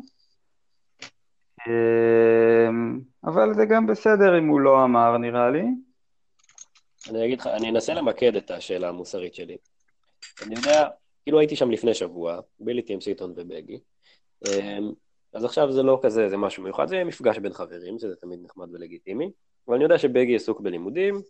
אמ, 1.67 2.99
אבל 3.23 3.53
זה 3.53 3.65
גם 3.65 3.87
בסדר 3.87 4.37
אם 4.39 4.47
הוא 4.47 4.59
לא 4.59 4.83
אמר, 4.83 5.17
נראה 5.17 5.49
לי. 5.49 5.63
אני 7.09 7.25
אגיד 7.25 7.39
לך, 7.39 7.47
אני 7.47 7.69
אנסה 7.69 7.93
למקד 7.93 8.35
את 8.35 8.51
השאלה 8.51 8.89
המוסרית 8.89 9.35
שלי. 9.35 9.57
אני 10.45 10.55
יודע, 10.55 10.87
כאילו 11.23 11.39
הייתי 11.39 11.55
שם 11.55 11.71
לפני 11.71 11.93
שבוע, 11.93 12.39
ביליתי 12.59 12.93
עם 12.93 13.01
סיטון 13.01 13.33
ובגי, 13.35 13.79
אמ, 14.47 14.91
אז 15.33 15.45
עכשיו 15.45 15.71
זה 15.71 15.83
לא 15.83 15.99
כזה, 16.03 16.29
זה 16.29 16.37
משהו 16.37 16.63
מיוחד, 16.63 16.87
זה 16.87 17.03
מפגש 17.03 17.37
בין 17.37 17.53
חברים, 17.53 17.99
שזה 17.99 18.15
תמיד 18.15 18.39
נחמד 18.43 18.67
ולגיטימי, 18.73 19.31
אבל 19.67 19.75
אני 19.75 19.83
יודע 19.83 19.97
שבגי 19.97 20.35
עסוק 20.35 20.61
בלימודים, 20.61 21.21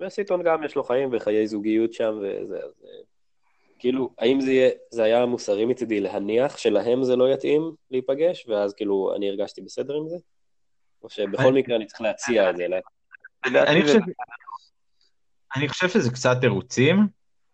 וסיטון 0.00 0.42
גם 0.42 0.64
יש 0.64 0.74
לו 0.74 0.84
חיים 0.84 1.08
וחיי 1.12 1.46
זוגיות 1.46 1.92
שם 1.92 2.18
וזה, 2.18 2.56
אז 2.56 2.72
אה, 2.84 2.90
כאילו, 3.78 4.14
האם 4.18 4.40
זה, 4.40 4.52
יהיה, 4.52 4.70
זה 4.90 5.02
היה 5.02 5.26
מוסרי 5.26 5.64
מצידי 5.64 6.00
להניח 6.00 6.56
שלהם 6.56 7.04
זה 7.04 7.16
לא 7.16 7.32
יתאים 7.32 7.72
להיפגש, 7.90 8.46
ואז 8.48 8.74
כאילו 8.74 9.14
אני 9.16 9.28
הרגשתי 9.28 9.60
בסדר 9.60 9.94
עם 9.94 10.08
זה? 10.08 10.16
או 11.02 11.10
שבכל 11.10 11.52
מקרה 11.52 11.76
אני 11.76 11.86
צריך 11.86 12.00
להציע 12.00 12.50
את 12.50 12.56
זה, 12.56 12.66
לדעתי 13.46 13.70
אני 13.70 13.82
חושב, 13.82 13.98
אני 15.56 15.68
חושב 15.68 15.88
שזה 15.88 16.10
קצת 16.10 16.36
תירוצים 16.40 17.06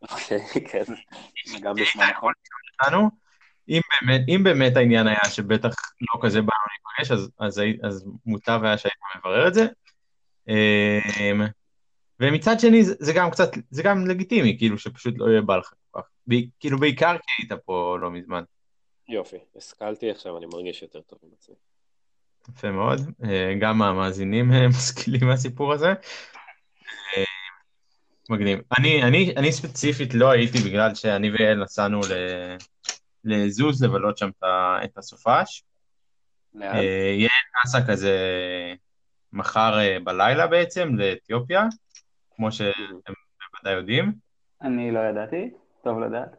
אוקיי, 0.03 0.41
כן, 0.71 0.83
זה 1.47 1.59
גם 1.63 1.79
נשמע 1.79 2.11
נכון. 2.11 2.33
אם 3.69 3.81
באמת, 4.01 4.21
אם 4.29 4.41
באמת 4.45 4.77
העניין 4.77 5.07
היה 5.07 5.25
שבטח 5.31 5.75
לא 6.01 6.21
כזה 6.23 6.41
באנו 6.41 6.61
להיפגש, 6.71 7.11
אז, 7.13 7.31
אז, 7.39 7.63
אז 7.83 8.07
מוטב 8.27 8.61
היה 8.63 8.79
שהיית 8.79 8.95
מברר 9.17 9.49
את 9.49 9.55
זה. 9.55 9.67
אמ, 10.49 11.41
ומצד 12.21 12.61
שני, 12.61 12.85
זה, 12.85 12.95
זה 12.99 13.13
גם 13.13 13.31
קצת, 13.31 13.51
זה 13.71 13.83
גם 13.83 14.07
לגיטימי, 14.07 14.59
כאילו 14.59 14.79
שפשוט 14.79 15.15
לא 15.19 15.31
יהיה 15.31 15.41
בא 15.41 15.57
לך 15.57 15.73
כל 15.91 16.01
כך. 16.01 16.09
כאילו 16.61 16.79
בעיקר 16.79 17.17
כי 17.19 17.43
היית 17.43 17.53
פה 17.65 17.97
לא 18.01 18.11
מזמן. 18.11 18.43
יופי, 19.09 19.37
השכלתי 19.57 20.11
עכשיו, 20.11 20.39
אני 20.39 20.47
מרגיש 20.47 20.83
יותר 20.83 21.01
טוב 21.01 21.19
עם 21.23 21.31
עצמי. 21.39 21.55
יפה 22.49 22.71
מאוד. 22.71 23.01
אה, 23.25 23.55
גם 23.61 23.83
המאזינים 23.83 24.53
אה, 24.53 24.69
משכילים 24.79 25.27
מהסיפור 25.27 25.73
הזה. 25.73 25.89
אה, 27.17 27.25
מגניב. 28.31 28.59
אני, 28.79 29.03
אני, 29.03 29.35
אני 29.37 29.53
ספציפית 29.53 30.15
לא 30.15 30.31
הייתי 30.31 30.59
בגלל 30.59 30.95
שאני 30.95 31.31
ויעל 31.31 31.63
נסענו 31.63 32.01
ל- 32.01 32.57
לזוז 33.25 33.85
לבלות 33.85 34.19
שם 34.19 34.31
את 34.85 34.99
הסופש. 34.99 35.65
יעל 36.55 37.31
נסע 37.65 37.79
כזה 37.89 38.13
מחר 39.37 39.79
אה, 39.79 39.97
בלילה 40.05 40.47
בעצם 40.47 40.89
לאתיופיה, 40.95 41.65
כמו 42.37 42.53
שאתם 42.53 43.13
בוודאי 43.53 43.79
יודעים. 43.79 44.13
אני 44.63 44.91
לא 44.91 45.01
ידעתי, 45.01 45.51
טוב 45.85 46.01
לדעת. 46.01 46.31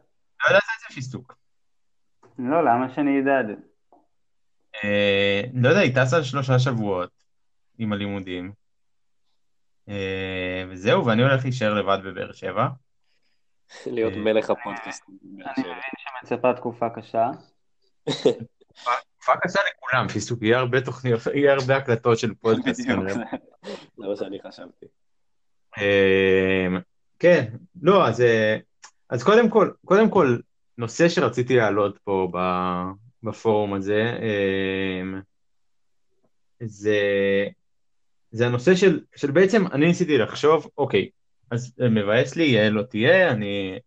לא 0.44 0.50
ידעת 0.50 0.62
את 0.62 0.88
זה 0.88 0.94
פיסטוק. 0.94 1.34
לא, 2.38 2.64
למה 2.64 2.94
שאני 2.94 3.20
אדע 3.20 3.40
את 3.40 3.46
זה? 3.46 3.54
אה, 4.84 5.42
לא 5.54 5.68
יודע, 5.68 5.80
היא 5.80 5.94
טסה 5.94 6.24
שלושה 6.24 6.58
שבועות 6.58 7.10
עם 7.78 7.92
הלימודים. 7.92 8.52
אה, 9.88 10.64
וזהו, 10.68 11.06
ואני 11.06 11.22
הולך 11.22 11.44
להישאר 11.44 11.74
לבד 11.74 11.98
בבאר 12.04 12.32
שבע. 12.32 12.68
להיות 13.86 14.12
מלך 14.16 14.50
הפודקאסט. 14.50 15.04
אני 15.08 15.62
מבין 15.62 15.92
שמצפה 15.98 16.54
תקופה 16.54 16.86
קשה. 16.90 17.30
תקופה 19.28 19.40
קשה 19.48 19.60
לכולם, 19.76 20.08
פיסטוק, 20.08 20.42
יהיה 20.42 20.58
הרבה 20.58 20.80
תוכניות, 20.80 21.20
יהיה 21.34 21.52
הרבה 21.52 21.76
הקלטות 21.76 22.18
של 22.18 22.34
פודקאסט. 22.34 22.80
זה- 22.82 22.94
מה 23.98 24.16
שאני 24.16 24.38
חשבתי. 24.48 24.86
אה, 25.78 26.66
כן, 27.18 27.44
לא, 27.82 28.06
אז 28.08 28.20
אה, 28.20 28.56
אז 29.10 29.22
קודם 29.22 29.50
כל, 29.50 29.70
קודם 29.84 30.10
כל, 30.10 30.38
נושא 30.78 31.08
שרציתי 31.08 31.56
להעלות 31.56 31.98
פה 32.04 32.32
בפורום 33.22 33.74
הזה, 33.74 34.02
אמ, 34.22 35.20
זה, 36.60 36.98
זה 38.30 38.46
הנושא 38.46 38.74
של, 38.74 39.00
של 39.16 39.30
בעצם, 39.30 39.66
אני 39.72 39.86
ניסיתי 39.86 40.18
לחשוב, 40.18 40.66
אוקיי, 40.78 41.08
אז 41.50 41.74
מבאס 41.90 42.36
לי, 42.36 42.44
יעל 42.44 42.72
לא 42.72 42.82
תהיה, 42.82 43.30
אני 43.30 43.78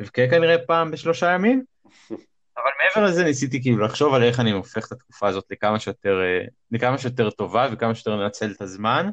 אבכה 0.00 0.22
כנראה 0.30 0.58
פעם 0.66 0.90
בשלושה 0.90 1.30
ימים, 1.32 1.64
אבל 2.56 2.70
מעבר 2.80 3.06
לזה 3.06 3.24
ניסיתי 3.24 3.62
כאילו 3.62 3.84
לחשוב 3.84 4.14
על 4.14 4.22
איך 4.22 4.40
אני 4.40 4.50
הופך 4.50 4.86
את 4.86 4.92
התקופה 4.92 5.28
הזאת 5.28 5.44
לכמה 5.50 5.78
שיותר, 5.78 6.20
אה, 6.22 6.46
לכמה 6.70 6.98
שיותר 6.98 7.30
טובה 7.30 7.68
וכמה 7.72 7.94
שיותר 7.94 8.16
לנצל 8.16 8.50
את 8.50 8.60
הזמן, 8.60 9.10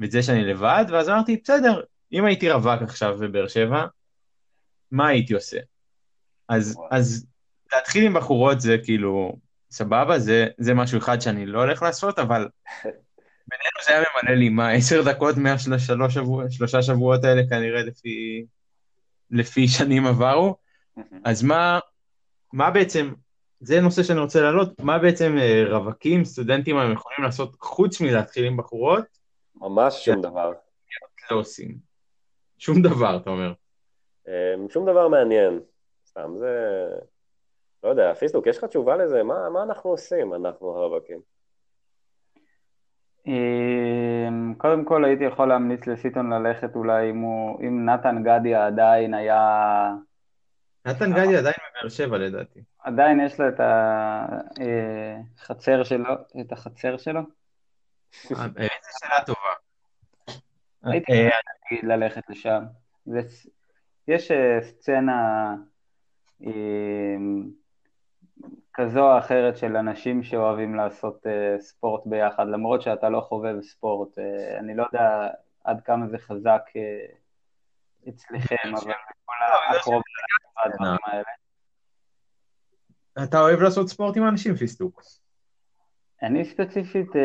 ואת 0.00 0.10
זה 0.10 0.22
שאני 0.22 0.44
לבד, 0.44 0.84
ואז 0.90 1.08
אמרתי, 1.08 1.40
בסדר, 1.44 1.82
אם 2.12 2.24
הייתי 2.24 2.50
רווק 2.50 2.82
עכשיו 2.82 3.18
בבאר 3.18 3.48
שבע, 3.48 3.86
מה 4.90 5.08
הייתי 5.08 5.34
עושה? 5.34 5.58
אז, 6.48 6.80
אז 6.90 7.26
להתחיל 7.72 8.06
עם 8.06 8.14
בחורות 8.14 8.60
זה 8.60 8.76
כאילו, 8.84 9.36
סבבה, 9.70 10.18
זה, 10.18 10.46
זה 10.58 10.74
משהו 10.74 10.98
אחד 10.98 11.20
שאני 11.20 11.46
לא 11.46 11.58
הולך 11.58 11.82
לעשות, 11.82 12.18
אבל 12.18 12.48
בינינו 13.50 13.78
זה 13.86 13.92
היה 13.92 14.04
ממלא 14.22 14.34
לי 14.34 14.48
מה, 14.48 14.70
עשר 14.70 15.02
דקות 15.02 15.36
מהשלושה 15.36 16.10
שבוע, 16.10 16.44
שבועות 16.82 17.24
האלה 17.24 17.42
כנראה 17.48 17.82
לפי, 17.82 18.44
לפי 19.30 19.68
שנים 19.68 20.06
עברו, 20.06 20.56
אז 21.24 21.42
מה, 21.42 21.78
מה 22.52 22.70
בעצם, 22.70 23.12
זה 23.60 23.80
נושא 23.80 24.02
שאני 24.02 24.20
רוצה 24.20 24.40
להעלות, 24.40 24.80
מה 24.80 24.98
בעצם 24.98 25.36
אה, 25.38 25.64
רווקים, 25.68 26.24
סטודנטים 26.24 26.76
הם 26.76 26.92
יכולים 26.92 27.22
לעשות 27.22 27.56
חוץ 27.60 28.00
מלהתחיל 28.00 28.44
עם 28.44 28.56
בחורות? 28.56 29.04
ממש 29.54 30.04
שום 30.04 30.20
דבר. 30.20 30.52
לא 31.30 31.36
עושים. 31.36 31.78
שום 32.58 32.82
דבר, 32.82 33.16
אתה 33.16 33.30
אומר. 33.30 33.52
אמ, 34.28 34.68
שום 34.68 34.86
דבר 34.86 35.08
מעניין. 35.08 35.60
סתם, 36.06 36.34
זה... 36.38 36.86
לא 37.84 37.88
יודע, 37.88 38.14
פיסטוק, 38.14 38.46
יש 38.46 38.58
לך 38.58 38.64
תשובה 38.64 38.96
לזה? 38.96 39.22
מה, 39.22 39.50
מה 39.50 39.62
אנחנו 39.62 39.90
עושים, 39.90 40.34
אנחנו 40.34 40.76
הרווקים? 40.76 41.20
אמ, 43.26 44.54
קודם 44.58 44.84
כל 44.84 45.04
הייתי 45.04 45.24
יכול 45.24 45.48
להמליץ 45.48 45.86
לסיטון 45.86 46.32
ללכת 46.32 46.76
אולי 46.76 47.10
אם, 47.10 47.20
הוא, 47.20 47.60
אם 47.60 47.84
נתן 47.84 48.22
גדיה 48.22 48.66
עדיין 48.66 49.14
היה... 49.14 49.92
נתן 50.86 51.12
גדיה 51.12 51.38
עדיין 51.38 51.54
בבאר 51.70 51.88
שבע 51.88 52.18
לדעתי. 52.18 52.60
עדיין 52.78 53.20
יש 53.20 53.40
לו 53.40 53.48
את 53.48 53.60
החצר 55.38 55.78
אה, 55.78 55.84
שלו, 55.84 56.14
את 56.40 56.52
החצר 56.52 56.96
שלו? 56.96 57.20
אה, 57.20 58.44
איזה 58.56 58.90
שאלה 59.00 59.24
טובה. 59.26 60.40
הייתי 60.82 61.12
אה, 61.12 61.28
יכול 61.72 61.92
ללכת 61.92 62.30
לשם. 62.30 62.62
יש 64.08 64.30
סצנה 64.60 65.54
כזו 68.72 69.12
או 69.12 69.18
אחרת 69.18 69.56
של 69.56 69.76
אנשים 69.76 70.22
שאוהבים 70.22 70.74
לעשות 70.74 71.26
ספורט 71.58 72.06
ביחד, 72.06 72.46
למרות 72.46 72.82
שאתה 72.82 73.08
לא 73.08 73.20
חובב 73.20 73.60
ספורט. 73.60 74.18
אני 74.58 74.76
לא 74.76 74.82
יודע 74.82 75.28
עד 75.64 75.80
כמה 75.80 76.06
זה 76.06 76.18
חזק 76.18 76.62
אצלכם, 78.08 78.74
אבל 78.74 78.92
כל 79.24 79.34
הקרוב 79.76 80.02
והדברים 80.56 80.98
האלה. 81.02 81.22
אתה 83.24 83.40
אוהב 83.40 83.60
לעשות 83.60 83.88
ספורט 83.88 84.16
עם 84.16 84.28
אנשים, 84.28 84.56
פיסטוק. 84.56 85.02
אני 86.22 86.44
ספציפית 86.44 87.08
uh, 87.10 87.18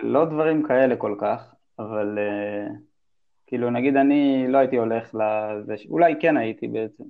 לא 0.00 0.24
דברים 0.24 0.66
כאלה 0.68 0.96
כל 0.96 1.16
כך, 1.20 1.54
אבל 1.78 2.18
uh, 2.18 2.72
כאילו 3.46 3.70
נגיד 3.70 3.96
אני 3.96 4.44
לא 4.48 4.58
הייתי 4.58 4.76
הולך 4.76 5.14
לזה, 5.14 5.74
אולי 5.88 6.14
כן 6.20 6.36
הייתי 6.36 6.68
בעצם. 6.68 7.04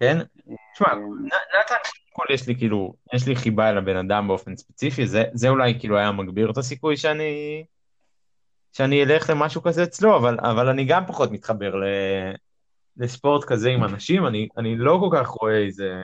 כן? 0.00 0.16
תשמע, 0.74 0.94
נתן 1.60 1.74
כל 2.12 2.24
יש 2.30 2.48
לי 2.48 2.56
כאילו, 2.56 2.94
יש 3.14 3.28
לי 3.28 3.36
חיבה 3.36 3.70
אל 3.70 3.78
הבן 3.78 3.96
אדם 3.96 4.28
באופן 4.28 4.56
ספציפי, 4.56 5.06
זה, 5.06 5.22
זה 5.32 5.48
אולי 5.48 5.80
כאילו 5.80 5.98
היה 5.98 6.12
מגביר 6.12 6.50
את 6.50 6.58
הסיכוי 6.58 6.96
שאני, 6.96 7.64
שאני 8.72 9.02
אלך 9.02 9.30
למשהו 9.30 9.62
כזה 9.62 9.82
אצלו, 9.82 10.16
אבל, 10.16 10.36
אבל 10.40 10.68
אני 10.68 10.84
גם 10.84 11.06
פחות 11.06 11.30
מתחבר 11.30 11.74
ל, 11.74 11.84
לספורט 12.96 13.44
כזה 13.44 13.70
עם 13.70 13.84
אנשים, 13.84 14.26
אני, 14.26 14.48
אני 14.56 14.76
לא 14.76 14.98
כל 15.00 15.18
כך 15.18 15.28
רואה 15.28 15.58
איזה, 15.58 16.02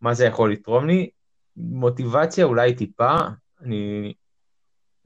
מה 0.00 0.14
זה 0.14 0.24
יכול 0.26 0.52
לתרום 0.52 0.86
לי. 0.86 1.10
מוטיבציה 1.56 2.44
אולי 2.44 2.74
טיפה, 2.74 3.16
אני, 3.60 4.14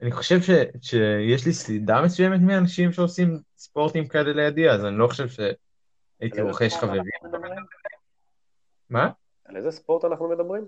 אני 0.01 0.11
חושב 0.11 0.41
ש, 0.41 0.49
שיש 0.81 1.45
לי 1.45 1.53
סלידה 1.53 2.01
מסוימת 2.01 2.41
מאנשים 2.41 2.91
שעושים 2.91 3.39
ספורטים 3.57 4.07
כאלה 4.07 4.33
לידי, 4.33 4.69
אז 4.69 4.85
אני 4.85 4.97
לא 4.97 5.07
חושב 5.07 5.27
שהייתי 5.27 6.41
רוכש 6.41 6.73
חברים. 6.73 7.03
מה? 8.89 9.09
על 9.45 9.57
איזה 9.57 9.71
ספורט 9.71 10.05
אנחנו 10.05 10.29
מדברים? 10.29 10.67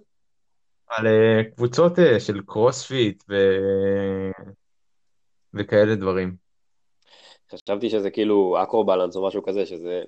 על 0.87 1.05
uh, 1.07 1.55
קבוצות 1.55 1.99
uh, 1.99 2.19
של 2.19 2.41
קרוספיט 2.45 3.23
ו... 3.29 3.35
וכאלה 5.53 5.95
דברים. 5.95 6.35
חשבתי 7.51 7.89
שזה 7.89 8.09
כאילו 8.09 8.63
אקרו 8.63 8.83
בלנס 8.83 9.15
או 9.15 9.27
משהו 9.27 9.43
כזה, 9.43 9.65
שזה 9.65 10.01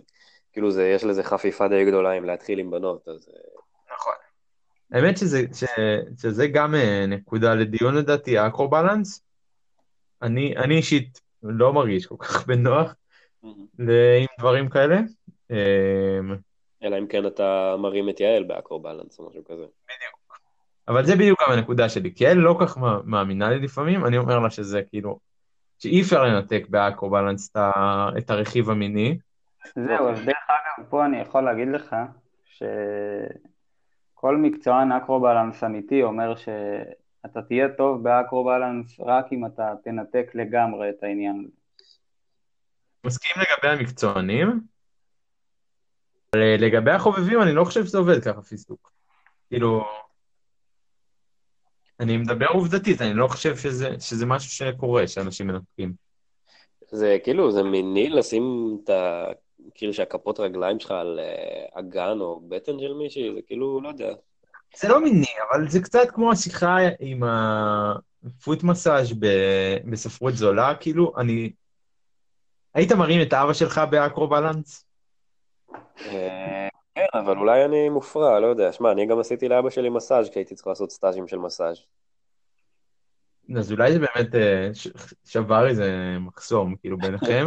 כאילו 0.53 0.71
זה, 0.71 0.87
יש 0.87 1.03
לזה 1.03 1.23
חפיפה 1.23 1.67
די 1.67 1.85
גדולה 1.85 2.17
אם 2.17 2.23
להתחיל 2.23 2.59
עם 2.59 2.71
בנות, 2.71 3.07
אז... 3.07 3.29
אה, 3.29 3.95
נכון. 3.95 4.13
האמת 4.91 5.17
שזה, 5.17 5.41
ש, 5.53 5.63
שזה 6.21 6.47
גם 6.47 6.73
uh, 6.73 7.07
נקודה 7.07 7.55
לדיון 7.55 7.95
לדעתי, 7.95 8.37
האקרו 8.37 8.67
בלנס. 8.67 9.23
אני, 10.21 10.57
אני 10.57 10.77
אישית 10.77 11.21
לא 11.43 11.73
מרגיש 11.73 12.05
כל 12.05 12.15
כך 12.19 12.43
בנוח 12.47 12.95
mm-hmm. 13.45 13.81
עם 14.19 14.27
דברים 14.39 14.69
כאלה. 14.69 14.99
Uh, 15.51 15.55
אלא 16.83 16.97
אם 16.99 17.07
כן 17.07 17.25
אתה 17.25 17.75
מרים 17.79 18.09
את 18.09 18.19
יעל 18.19 18.43
באקרו 18.43 18.79
בלנס 18.79 19.19
או 19.19 19.29
משהו 19.29 19.43
כזה. 19.43 19.63
בדיוק. 19.63 20.39
אבל 20.87 21.05
זה 21.05 21.15
בדיוק 21.15 21.41
גם 21.41 21.53
הנקודה 21.53 21.89
שלי, 21.89 22.13
כי 22.15 22.23
יעל 22.23 22.37
לא 22.37 22.55
כך 22.61 22.77
מאמינה 23.03 23.49
לי 23.49 23.59
לפעמים, 23.59 24.05
אני 24.05 24.17
אומר 24.17 24.39
לה 24.39 24.49
שזה 24.49 24.81
כאילו, 24.89 25.19
שאי 25.79 26.01
אפשר 26.01 26.23
לנתק 26.23 26.63
באקרו 26.69 27.09
בלנס 27.09 27.53
את 28.17 28.29
הרכיב 28.29 28.69
המיני. 28.69 29.17
זהו, 29.75 30.09
אז 30.09 30.19
דרך 30.25 30.47
אגב, 30.47 30.85
פה 30.89 31.05
אני 31.05 31.19
יכול 31.19 31.43
להגיד 31.43 31.67
לך 31.67 31.95
שכל 32.45 34.37
מקצוען 34.37 34.91
אקרו 34.91 35.19
בלנס 35.19 35.63
אמיתי 35.63 36.03
אומר 36.03 36.35
שאתה 36.35 37.41
תהיה 37.41 37.69
טוב 37.77 38.03
באקרו 38.03 38.43
בלנס 38.43 38.99
רק 38.99 39.25
אם 39.31 39.45
אתה 39.45 39.73
תנתק 39.83 40.31
לגמרי 40.33 40.89
את 40.89 41.03
העניין. 41.03 41.47
מסכים 43.05 43.41
לגבי 43.41 43.73
המקצוענים, 43.73 44.59
לגבי 46.35 46.91
החובבים, 46.91 47.41
אני 47.41 47.53
לא 47.53 47.63
חושב 47.63 47.85
שזה 47.85 47.97
עובד 47.97 48.23
ככה 48.23 48.41
פיסטוק. 48.41 48.91
כאילו, 49.49 49.85
אני 52.03 52.17
מדבר 52.17 52.47
עובדתית, 52.47 53.01
אני 53.01 53.13
לא 53.13 53.27
חושב 53.27 53.57
שזה, 53.57 53.89
שזה 53.99 54.25
משהו 54.25 54.51
שקורה, 54.51 55.07
שאנשים 55.07 55.47
מנתקים. 55.47 55.93
זה 56.91 57.17
כאילו, 57.23 57.51
זה 57.51 57.63
מיני 57.63 58.09
לשים 58.09 58.77
את 58.83 58.89
ה... 58.89 59.25
כאילו 59.75 59.93
שהכפות 59.93 60.39
רגליים 60.39 60.79
שלך 60.79 60.91
על 60.91 61.19
uh, 61.19 61.79
אגן 61.79 62.17
או 62.19 62.41
בטן 62.47 62.79
של 62.79 62.93
מישהי, 62.93 63.33
זה 63.35 63.41
כאילו, 63.47 63.81
לא 63.81 63.89
יודע. 63.89 64.13
זה 64.77 64.87
לא 64.87 65.03
מיני, 65.03 65.25
אבל 65.51 65.69
זה 65.69 65.81
קצת 65.81 66.07
כמו 66.13 66.31
השיחה 66.31 66.77
עם 66.99 67.23
הפוט 67.23 68.63
מסאז' 68.63 69.13
בספרות 69.91 70.33
זולה, 70.33 70.75
כאילו, 70.79 71.13
אני... 71.17 71.51
היית 72.73 72.91
מרים 72.91 73.21
את 73.21 73.33
אבא 73.33 73.53
שלך 73.53 73.81
באקרו 73.89 74.27
בלנס? 74.27 74.85
אה, 76.97 77.05
כן, 77.11 77.19
אבל 77.19 77.37
אולי 77.37 77.65
אני 77.65 77.89
מופרע, 77.89 78.39
לא 78.39 78.47
יודע. 78.47 78.71
שמע, 78.71 78.91
אני 78.91 79.05
גם 79.05 79.19
עשיתי 79.19 79.47
לאבא 79.49 79.69
שלי 79.69 79.89
מסאז' 79.89 80.29
כי 80.29 80.39
הייתי 80.39 80.55
צריך 80.55 80.67
לעשות 80.67 80.91
סטאז'ים 80.91 81.27
של 81.27 81.37
מסאז'. 81.37 81.77
אז 83.57 83.71
אולי 83.71 83.93
זה 83.93 83.99
באמת 83.99 84.35
אה, 84.35 84.69
שבר 85.25 85.67
איזה 85.67 86.17
מחסום, 86.19 86.75
כאילו, 86.75 86.97
ביניכם? 86.97 87.45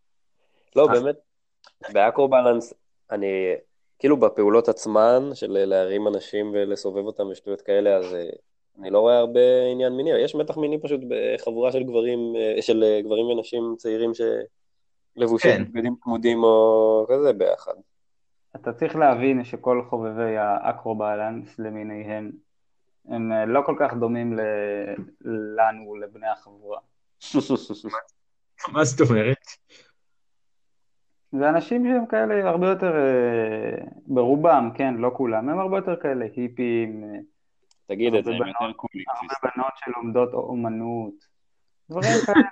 לא, 0.76 0.86
באמת, 0.86 1.16
באקרו 1.92 2.28
בלנס, 2.28 2.74
אני, 3.10 3.54
כאילו 3.98 4.16
בפעולות 4.16 4.68
עצמן, 4.68 5.30
של 5.34 5.64
להרים 5.64 6.08
אנשים 6.08 6.50
ולסובב 6.54 7.04
אותם 7.04 7.28
ושטויות 7.28 7.60
כאלה, 7.60 7.96
אז 7.96 8.14
אה, 8.14 8.30
אני 8.80 8.90
לא 8.90 9.00
רואה 9.00 9.18
הרבה 9.18 9.40
עניין 9.72 9.92
מיני. 9.92 10.10
יש 10.10 10.34
מתח 10.34 10.56
מיני 10.56 10.80
פשוט 10.80 11.00
בחבורה 11.08 11.72
של 11.72 11.82
גברים, 11.82 12.18
של 12.60 13.00
גברים 13.04 13.26
ונשים 13.26 13.74
צעירים 13.78 14.14
ש... 14.14 14.20
לבושים 15.16 15.50
כן. 15.50 15.72
בגדים 15.72 15.96
כמודים 16.00 16.44
או 16.44 17.06
כזה 17.08 17.32
ביחד. 17.32 17.74
אתה 18.56 18.72
צריך 18.72 18.96
להבין 18.96 19.44
שכל 19.44 19.82
חובבי 19.88 20.36
האקרו-בלנס 20.36 21.58
למיניהם 21.58 22.30
הם 23.08 23.32
אה, 23.32 23.46
לא 23.46 23.62
כל 23.66 23.76
כך 23.78 23.94
דומים 23.94 24.36
ל... 24.36 24.40
לנו, 25.56 25.96
לבני 25.96 26.28
החבורה. 26.28 26.80
מה 28.72 28.84
זאת 28.84 29.10
אומרת? 29.10 29.46
זה 31.32 31.48
אנשים 31.48 31.84
שהם 31.84 32.06
כאלה 32.06 32.48
הרבה 32.48 32.68
יותר, 32.68 32.96
אה, 32.96 33.84
ברובם, 34.06 34.70
כן, 34.74 34.94
לא 34.94 35.10
כולם, 35.16 35.48
הם 35.48 35.58
הרבה 35.58 35.76
יותר 35.76 35.96
כאלה 35.96 36.24
היפים. 36.36 37.04
אה, 37.04 37.18
תגיד 37.86 38.14
את 38.14 38.24
זה, 38.24 38.30
הם 38.30 38.36
יותר 38.36 38.72
קולים. 38.76 39.04
הרבה 39.08 39.34
בנות 39.56 39.72
שלומדות 39.76 40.32
אומנות, 40.32 41.14
דברים 41.90 42.12
כאלה. 42.26 42.48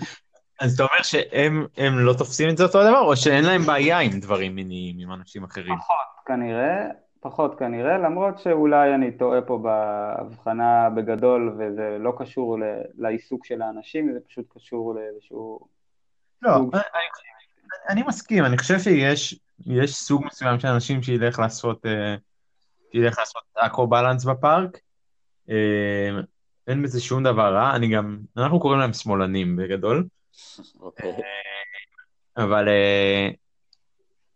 אז 0.60 0.74
אתה 0.74 0.82
אומר 0.82 1.02
שהם 1.02 1.66
הם 1.76 1.98
לא 1.98 2.12
תופסים 2.18 2.48
את 2.50 2.56
זה 2.56 2.64
אותו 2.64 2.82
דבר, 2.82 3.00
או 3.00 3.16
שאין 3.16 3.44
להם 3.44 3.62
בעיה 3.62 3.98
עם 3.98 4.20
דברים 4.20 4.54
מיניים, 4.54 4.96
עם 4.98 5.12
אנשים 5.12 5.44
אחרים? 5.44 5.76
פחות 5.76 6.26
כנראה, 6.26 6.86
פחות 7.20 7.58
כנראה, 7.58 7.98
למרות 7.98 8.38
שאולי 8.38 8.94
אני 8.94 9.12
טועה 9.12 9.42
פה 9.42 9.58
בהבחנה 9.58 10.90
בגדול, 10.90 11.56
וזה 11.58 11.96
לא 12.00 12.12
קשור 12.18 12.58
ל- 12.58 12.82
לעיסוק 12.98 13.44
של 13.44 13.62
האנשים, 13.62 14.12
זה 14.12 14.18
פשוט 14.28 14.44
קשור 14.56 14.94
לאיזשהו... 14.94 15.60
לא. 16.42 16.56
אני, 16.56 16.80
אני, 17.88 18.02
מסכים, 18.02 18.44
אני 18.44 18.58
חושב 18.58 18.78
שיש 18.78 19.40
יש 19.66 19.94
סוג 19.94 20.24
מסוים 20.24 20.60
של 20.60 20.68
אנשים 20.68 21.02
שילך 21.02 21.38
לעשות, 21.38 21.86
אה, 21.86 22.14
שילך 22.92 23.18
לעשות 23.18 23.42
אקרו 23.54 23.86
בלנס 23.86 24.24
בפארק. 24.24 24.78
אה, 25.50 26.10
אין 26.68 26.82
בזה 26.82 27.00
שום 27.00 27.22
דבר 27.22 27.54
רע, 27.54 27.76
אני 27.76 27.88
גם, 27.88 28.18
אנחנו 28.36 28.60
קוראים 28.60 28.80
להם 28.80 28.92
שמאלנים 28.92 29.56
בגדול. 29.56 30.04
אבל 32.36 32.68
אה, 32.68 33.28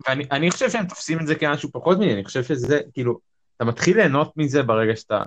אני 0.08 0.50
חושב 0.50 0.70
שהם 0.70 0.86
תופסים 0.86 1.20
את 1.20 1.26
זה 1.26 1.34
כמשהו 1.34 1.72
פחות 1.72 1.98
מזה, 1.98 2.12
אני 2.12 2.24
חושב 2.24 2.42
שזה, 2.42 2.80
כאילו, 2.92 3.18
אתה 3.56 3.64
מתחיל 3.64 3.96
ליהנות 3.96 4.36
מזה 4.36 4.62
ברגע 4.62 4.96
שאתה, 4.96 5.22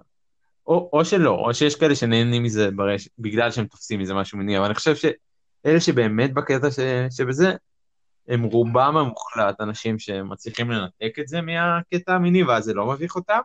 או, 0.68 0.90
או 0.94 1.06
שלא, 1.06 1.32
או 1.32 1.54
שיש 1.54 1.76
כאלה 1.76 1.96
שנהנים 1.96 2.44
מזה 2.44 2.72
ברש, 2.72 3.10
בגלל 3.20 3.52
שהם 3.52 3.66
תופסים 3.66 4.00
מזה 4.00 4.13
משהו 4.13 4.38
מיני, 4.38 4.58
אבל 4.58 4.66
אני 4.66 4.76
חושב 4.76 4.96
שאלה 4.96 5.80
שבאמת 5.80 6.34
בקטע 6.34 6.72
ש, 6.72 6.80
שבזה, 7.18 7.54
הם 8.28 8.44
רובם 8.44 8.98
המוחלט 8.98 9.62
אנשים 9.62 10.00
שמצליחים 10.00 10.72
לנתק 10.72 11.20
את 11.20 11.28
זה 11.28 11.42
מהקטע 11.42 12.13
המיני, 12.13 12.44
ואז 12.44 12.63
זה 12.63 12.74
לא 12.74 12.86
מביך 12.86 13.16
אותם. 13.16 13.40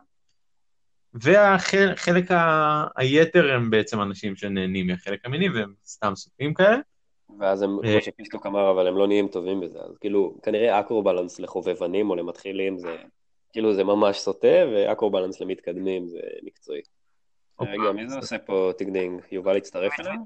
והחלק 1.13 2.31
ה... 2.31 2.85
היתר 2.95 3.53
הם 3.53 3.69
בעצם 3.69 4.01
אנשים 4.01 4.35
שנהנים 4.35 4.87
מהחלק 4.87 5.25
המיני 5.25 5.49
והם 5.49 5.73
סתם 5.85 6.15
סוטים 6.15 6.53
כאלה. 6.53 6.77
ואז 7.39 7.61
הם, 7.61 7.79
אה. 7.83 7.91
כמו 7.91 8.01
שפיסטוק 8.01 8.45
אמר, 8.45 8.71
אבל 8.71 8.87
הם 8.87 8.97
לא 8.97 9.07
נהיים 9.07 9.27
טובים 9.27 9.59
בזה, 9.59 9.79
אז 9.79 9.97
כאילו, 9.97 10.35
כנראה 10.43 10.79
אקרו 10.79 11.03
בלנס 11.03 11.39
לחובבנים 11.39 12.09
או 12.09 12.15
למתחילים 12.15 12.77
זה, 12.77 12.97
כאילו 13.51 13.73
זה 13.73 13.83
ממש 13.83 14.19
סוטה, 14.19 14.57
ואקרו 14.73 15.09
בלנס 15.09 15.41
למתקדמים 15.41 16.07
זה 16.07 16.19
מקצועי. 16.43 16.81
אוקיי. 17.59 17.77
רגע, 17.77 17.91
מי 17.91 18.09
זה 18.09 18.15
עושה 18.15 18.37
פה 18.37 18.71
ticking? 18.77 19.21
יובל 19.31 19.57
הצטרף 19.57 19.99
אלינו? 19.99 20.25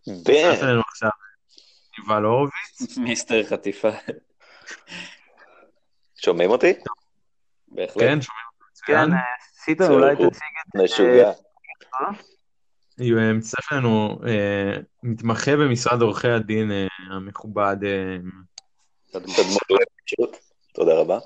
הצטרף 0.00 0.58
בן, 0.60 0.66
אלינו 0.66 0.80
עכשיו 0.80 1.10
יובל 1.98 2.24
הורוביץ. 2.24 2.98
מיסטר 2.98 3.42
חטיפה. 3.44 3.90
שומעים 6.24 6.50
אותי? 6.50 6.72
בהחלט. 7.68 8.02
כן, 8.02 8.20
שומעים 8.20 8.46
אותו 8.52 8.64
מצוין. 8.70 9.10
כן, 9.10 9.16
סיטון, 9.64 9.90
אולי 9.90 10.16
תציג 10.16 10.26
את... 10.28 10.82
משוגע. 10.84 11.32
אה, 13.02 13.32
מצטרף 13.32 13.72
אלינו 13.72 14.18
אה, 14.26 14.80
מתמחה 15.02 15.56
במשרד 15.56 16.02
עורכי 16.02 16.28
הדין 16.28 16.72
אה, 16.72 16.86
המכובד 17.10 17.76
תדמור. 19.10 19.58
תודה 20.74 20.94
רבה. 20.94 21.18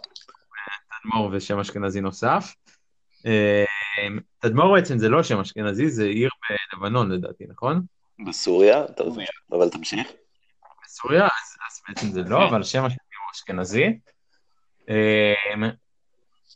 תדמור 1.02 1.30
ושם 1.32 1.58
אשכנזי 1.58 2.00
נוסף. 2.00 2.54
תדמור 4.38 4.74
בעצם 4.74 4.98
זה 4.98 5.08
לא 5.08 5.22
שם 5.22 5.40
אשכנזי, 5.40 5.90
זה 5.90 6.04
עיר 6.04 6.30
בלבנון 6.72 7.12
לדעתי, 7.12 7.44
נכון? 7.48 7.82
בסוריה, 8.26 8.84
אבל 9.52 9.70
תמשיך. 9.70 10.06
בסוריה, 10.84 11.24
אז, 11.24 11.82
בעצם 11.88 12.06
זה 12.06 12.22
לא, 12.22 12.48
אבל 12.48 12.62
שם 12.62 12.82
הוא 12.82 12.88
אשכנזי. 13.32 13.98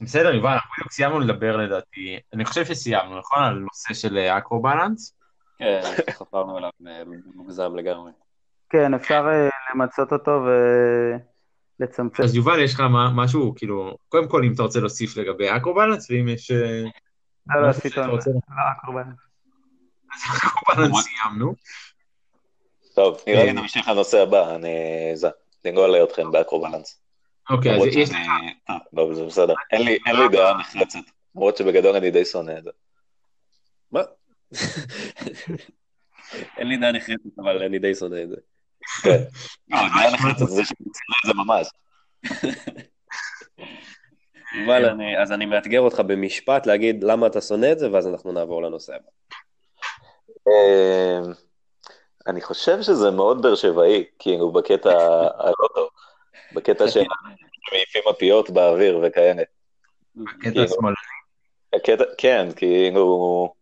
בסדר, 0.00 0.34
יובל, 0.34 0.48
אנחנו 0.52 0.70
בדיוק 0.78 0.92
סיימנו 0.92 1.20
לדבר 1.20 1.56
לדעתי, 1.56 2.18
אני 2.34 2.44
חושב 2.44 2.64
שסיימנו, 2.64 3.18
נכון? 3.18 3.42
על 3.42 3.54
נושא 3.54 3.94
של 3.94 4.18
אה, 4.18 4.38
אקרו 4.38 4.62
בלנס. 4.62 5.14
כן, 5.58 5.80
חפרנו 6.10 6.56
עליו 6.56 6.70
אה, 6.86 7.02
מוגזם 7.34 7.76
לגמרי. 7.76 8.12
כן, 8.70 8.94
אפשר 8.94 9.26
אה, 9.32 9.48
למצות 9.74 10.12
אותו 10.12 10.42
ולצמצם. 11.80 12.22
אז 12.22 12.34
יובל, 12.34 12.60
יש 12.60 12.74
לך 12.74 12.80
מה- 12.80 13.10
משהו, 13.14 13.54
כאילו, 13.56 13.96
קודם 14.08 14.28
כל 14.28 14.44
אם 14.44 14.52
אתה 14.54 14.62
רוצה 14.62 14.80
להוסיף 14.80 15.16
לגבי 15.16 15.50
אקרו 15.56 15.74
בלנס, 15.74 16.10
ואם 16.10 16.28
יש... 16.28 16.50
לא, 16.50 17.60
לא, 17.62 17.66
רוצה- 18.12 18.30
לא, 18.30 18.62
הקורבן. 18.78 19.10
אז 20.14 20.20
אקרו 20.36 20.60
בלנס 20.76 21.04
סיימנו. 21.04 21.54
טוב, 22.94 23.18
נראה 23.26 23.40
אה. 23.40 23.44
לי 23.44 23.52
נמשיך 23.52 23.88
לנושא 23.88 24.18
הבא, 24.22 24.54
אני... 24.54 24.68
זה, 25.14 25.28
נגול 25.64 25.96
אתכם 26.04 26.30
באקרו 26.32 26.60
בלנס. 26.60 27.00
אוקיי, 27.50 27.76
אז 27.76 27.86
יש... 27.86 28.08
שאני- 28.08 28.54
טוב, 28.66 28.76
לא, 28.92 29.14
זה 29.14 29.24
בסדר. 29.24 29.54
אין 29.72 29.82
לי- 29.82 29.98
אין 30.06 30.16
לי 30.16 30.28
דעה 30.32 30.58
נחרצת. 30.58 30.98
למרות 31.34 31.56
שבגדול 31.56 31.96
אני 31.96 32.10
די 32.10 32.24
שונא 32.24 32.52
את 32.58 32.64
זה. 32.64 32.70
מה? 33.92 34.00
אין 36.58 36.66
לי 36.68 36.76
דעה 36.76 36.92
נחרצת, 36.92 37.38
אבל 37.38 37.62
אני 37.62 37.78
די 37.78 37.94
שונא 37.94 38.22
את 38.22 38.28
זה. 38.28 38.36
כן. 39.02 39.22
לא, 39.68 39.78
דעה 39.78 40.14
נחרצת 40.14 40.46
זה 40.46 40.64
שאני 40.64 40.76
שונא 40.84 41.16
את 41.24 41.26
זה 41.26 41.32
ממש. 41.34 41.66
יובל, 44.60 44.84
אני- 44.84 45.22
אז 45.22 45.32
אני 45.32 45.46
מאתגר 45.46 45.80
אותך 45.80 46.00
במשפט 46.00 46.66
להגיד 46.66 47.04
למה 47.04 47.26
אתה 47.26 47.40
שונא 47.40 47.72
את 47.72 47.78
זה, 47.78 47.92
ואז 47.92 48.06
אנחנו 48.06 48.32
נעבור 48.32 48.62
לנושא 48.62 48.94
הבא. 48.94 49.08
אה, 50.48 51.20
אני 52.26 52.40
חושב 52.40 52.82
שזה 52.82 53.10
מאוד 53.10 53.42
באר 53.42 53.54
שבעי, 53.54 54.04
כאילו 54.18 54.52
בקטע 54.52 54.90
הלא 55.38 55.68
טוב. 55.74 55.88
בקטע 56.52 56.88
של 56.88 57.02
מעיפים 57.72 58.02
מפיות 58.10 58.50
באוויר 58.50 59.00
וכאלה. 59.02 59.42
הקטע 60.38 60.62
השמאלי. 60.62 60.94
הקטע, 61.74 62.04
כן, 62.18 62.48
כאילו, 62.56 63.52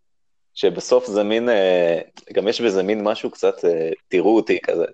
שבסוף 0.55 1.07
זה 1.07 1.23
מין, 1.23 1.49
אה, 1.49 2.01
גם 2.33 2.49
יש 2.49 2.61
בזה 2.61 2.83
מין 2.83 3.05
משהו 3.05 3.31
קצת, 3.31 3.65
אה, 3.65 3.91
תראו 4.09 4.37
אותי 4.37 4.61
כזה, 4.61 4.85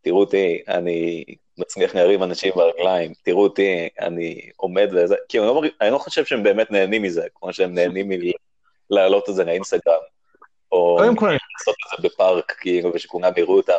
תראו 0.00 0.20
אותי, 0.20 0.62
אני 0.68 1.24
מצליח 1.58 1.94
להרים 1.94 2.22
אנשים 2.22 2.52
ברגליים, 2.56 3.12
תראו 3.22 3.42
אותי, 3.42 3.88
אני 4.00 4.50
עומד 4.56 4.88
וזה, 4.92 5.14
כאילו, 5.28 5.44
אני 5.44 5.54
לא, 5.54 5.60
מרג- 5.60 5.72
אני 5.80 5.90
לא 5.90 5.98
חושב 5.98 6.24
שהם 6.24 6.42
באמת 6.42 6.70
נהנים 6.70 7.02
מזה, 7.02 7.26
כמו 7.34 7.52
שהם 7.52 7.74
נהנים 7.74 8.10
מלהעלות 8.90 9.28
את 9.30 9.34
זה 9.34 9.44
לאינסטגרם, 9.44 10.00
או 10.72 10.98
לעשות 11.58 11.74
את 11.96 12.02
זה 12.02 12.08
בפארק, 12.08 12.52
כאילו, 12.60 12.90
ושכולם 12.94 13.32
יראו 13.36 13.56
אותם. 13.56 13.78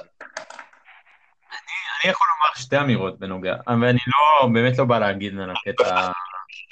אני 2.06 2.12
יכול 2.12 2.28
לומר 2.40 2.54
שתי 2.56 2.78
אמירות 2.80 3.20
בנוגע, 3.20 3.56
אבל 3.68 3.88
אני 3.88 4.00
לא, 4.08 4.48
באמת 4.54 4.78
לא 4.78 4.86
בא 4.86 5.00
להגיד 5.00 5.40
על 5.40 5.52
הקטע, 5.52 6.06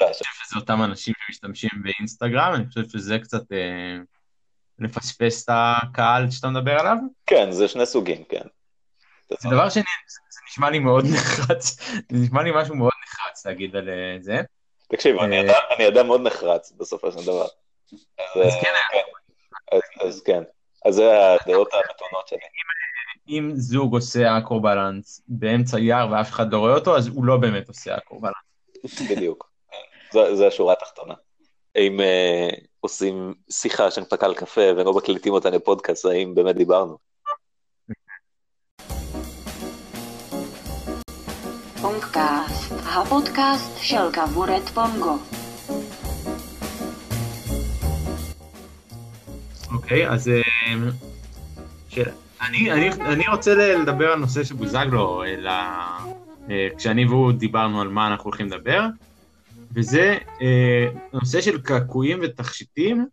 אני 0.02 0.14
חושב 0.14 0.26
שזה 0.46 0.60
אותם 0.60 0.84
אנשים 0.84 1.14
שמשתמשים 1.28 1.70
באינסטגרם, 1.84 2.54
אני 2.56 2.66
חושב 2.68 2.84
שזה 2.90 3.20
קצת 3.20 3.52
אה, 3.52 3.98
לפספס 4.80 5.44
את 5.44 5.50
הקהל 5.54 6.32
שאתה 6.32 6.48
מדבר 6.48 6.80
עליו. 6.80 6.96
כן, 7.28 7.52
זה 7.52 7.68
שני 7.68 7.86
סוגים, 7.86 8.24
כן. 8.30 8.42
דבר 9.50 9.70
שני, 9.70 9.84
זה, 10.08 10.20
זה 10.30 10.40
נשמע 10.50 10.70
לי 10.70 10.80
מאוד 10.80 11.06
נחרץ, 11.14 11.80
זה 11.90 12.18
נשמע 12.24 12.44
לי 12.44 12.52
משהו 12.56 12.76
מאוד 12.76 12.92
נחרץ 13.04 13.46
להגיד 13.46 13.76
על 13.76 13.90
אה, 13.90 14.18
זה. 14.20 14.42
תקשיב, 14.90 15.18
אני 15.20 15.38
אה, 15.38 15.42
אדם- 15.46 15.76
אני 15.78 15.88
אדם 15.88 16.08
מאוד 16.08 16.22
נחרץ 16.22 16.72
בסופו 16.72 17.12
של 17.12 17.26
דבר. 17.26 17.46
אז, 18.36 18.54
כן, 18.62 18.74
אז, 19.72 19.82
אז 20.08 20.22
כן, 20.26 20.44
אז 20.86 20.94
זה 20.96 21.04
הדעות 21.34 21.70
המתונות 21.74 22.28
שלי. 22.28 22.38
אם 23.28 23.52
זוג 23.56 23.94
עושה 23.94 24.38
אקרו 24.38 24.62
בלנס 24.62 25.22
באמצע 25.28 25.80
יער 25.80 26.12
ואף 26.12 26.30
אחד 26.30 26.54
לא 26.54 26.58
רואה 26.58 26.76
אותו, 26.76 26.98
אז 26.98 27.08
הוא 27.08 27.26
לא 27.26 27.38
באמת 27.38 27.68
עושה 27.68 27.98
אקרו 27.98 28.20
בלנס. 28.22 29.12
בדיוק. 29.12 29.50
זו, 30.14 30.36
זו 30.36 30.48
השורה 30.48 30.74
התחתונה. 30.74 31.14
אם 31.76 32.00
אה, 32.00 32.50
עושים 32.80 33.34
שיחה 33.52 33.92
שמחכה 33.92 34.26
על 34.26 34.34
קפה 34.34 34.62
ולא 34.62 34.94
מקליטים 34.94 35.34
אותה 35.34 35.50
לפודקאסט, 35.50 36.06
האם 36.06 36.36
באמת 36.36 36.56
דיברנו? 36.56 36.98
פונקאסט, 41.82 42.74
הפודקאסט 42.86 43.78
של 43.82 44.12
כבורת 44.14 44.70
פונגו. 44.70 45.18
אוקיי, 49.74 50.10
אז 50.10 50.28
אה, 50.28 50.42
שאלה. 51.90 52.23
אני, 52.48 52.72
אני, 52.72 52.90
אני 52.90 53.24
רוצה 53.28 53.56
לדבר 53.56 54.12
על 54.12 54.20
נושא 54.20 54.44
שבוזגלו, 54.44 55.24
אלא 55.24 55.52
אה, 56.50 56.68
כשאני 56.78 57.06
והוא 57.06 57.32
דיברנו 57.32 57.82
על 57.82 57.88
מה 57.88 58.08
אנחנו 58.08 58.24
הולכים 58.24 58.46
לדבר, 58.46 58.82
וזה 59.76 60.18
אה, 60.42 60.88
נושא 61.14 61.42
של 61.42 61.62
קעקועים 61.62 62.20
ותכשיטים, 62.22 63.06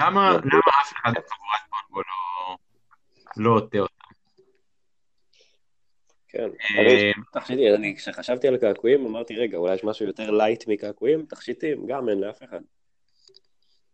למה, 0.00 0.30
למה 0.30 0.60
אף 0.82 0.92
אחד 0.92 1.10
בחבורת 1.10 1.60
פונגו 1.70 2.00
לא, 2.00 2.56
לא 3.36 3.50
עוטה 3.50 3.78
אותם? 3.78 3.94
כן. 6.28 6.48
אה, 6.78 7.10
תכשיטים, 7.32 7.74
אני, 7.74 7.96
כשחשבתי 7.96 8.48
על 8.48 8.56
קעקועים, 8.56 9.06
אמרתי, 9.06 9.36
רגע, 9.36 9.56
אולי 9.56 9.74
יש 9.74 9.84
משהו 9.84 10.06
יותר 10.06 10.30
light 10.30 10.64
מקעקועים? 10.68 11.26
תכשיטים, 11.28 11.86
גם 11.86 12.08
אין 12.08 12.20
לאף 12.20 12.42
אחד. 12.42 12.60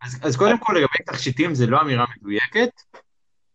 אז, 0.03 0.19
אז 0.23 0.37
קודם 0.37 0.59
כל 0.59 0.73
לגבי 0.73 1.05
תכשיטים 1.07 1.55
זה 1.55 1.67
לא 1.67 1.81
אמירה 1.81 2.05
מדויקת, 2.17 2.71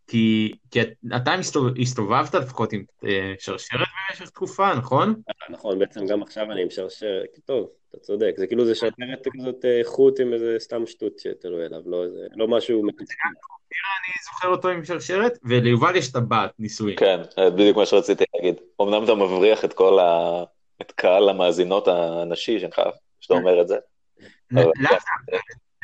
כי, 0.07 0.51
כי 0.71 0.79
אתה 1.15 1.37
מסתובב, 1.37 1.79
הסתובבת 1.81 2.35
לפחות 2.35 2.73
עם 2.73 2.83
אה, 3.05 3.33
שרשרת 3.39 3.87
במשך 4.09 4.29
תקופה, 4.29 4.73
נכון? 4.73 5.21
נכון, 5.49 5.79
בעצם 5.79 6.05
גם 6.05 6.21
עכשיו 6.21 6.51
אני 6.51 6.61
עם 6.61 6.69
שרשרת, 6.69 7.39
טוב, 7.45 7.69
אתה 7.89 7.97
צודק, 7.99 8.33
זה 8.37 8.47
כאילו 8.47 8.65
זה 8.65 8.75
שרשרת 8.75 9.27
כזאת 9.33 9.65
אה, 9.65 9.81
חוט 9.83 10.19
עם 10.19 10.33
איזה 10.33 10.55
סתם 10.59 10.85
שטות 10.85 11.19
שתלוי 11.19 11.65
אליו, 11.65 11.81
לא 11.85 12.03
איזה, 12.03 12.27
לא 12.35 12.47
משהו 12.47 12.83
מתוסכל. 12.83 13.27
אני 13.75 14.23
זוכר 14.25 14.47
אותו 14.47 14.69
עם 14.69 14.85
שרשרת, 14.85 15.37
וליובל 15.43 15.95
יש 15.95 16.11
טבעת 16.11 16.51
נישואים. 16.59 16.95
כן, 16.95 17.21
בדיוק 17.37 17.77
מה 17.77 17.85
שרציתי 17.85 18.23
להגיד. 18.35 18.55
אמנם 18.81 19.03
אתה 19.03 19.15
מבריח 19.15 19.65
את 19.65 19.73
כל 19.73 19.99
ה... 19.99 20.43
את 20.81 20.91
קהל 20.91 21.29
המאזינות 21.29 21.87
הנשי 21.87 22.59
שלך, 22.59 22.81
שאתה 23.19 23.33
אומר 23.33 23.61
את 23.61 23.67
זה. 23.67 23.77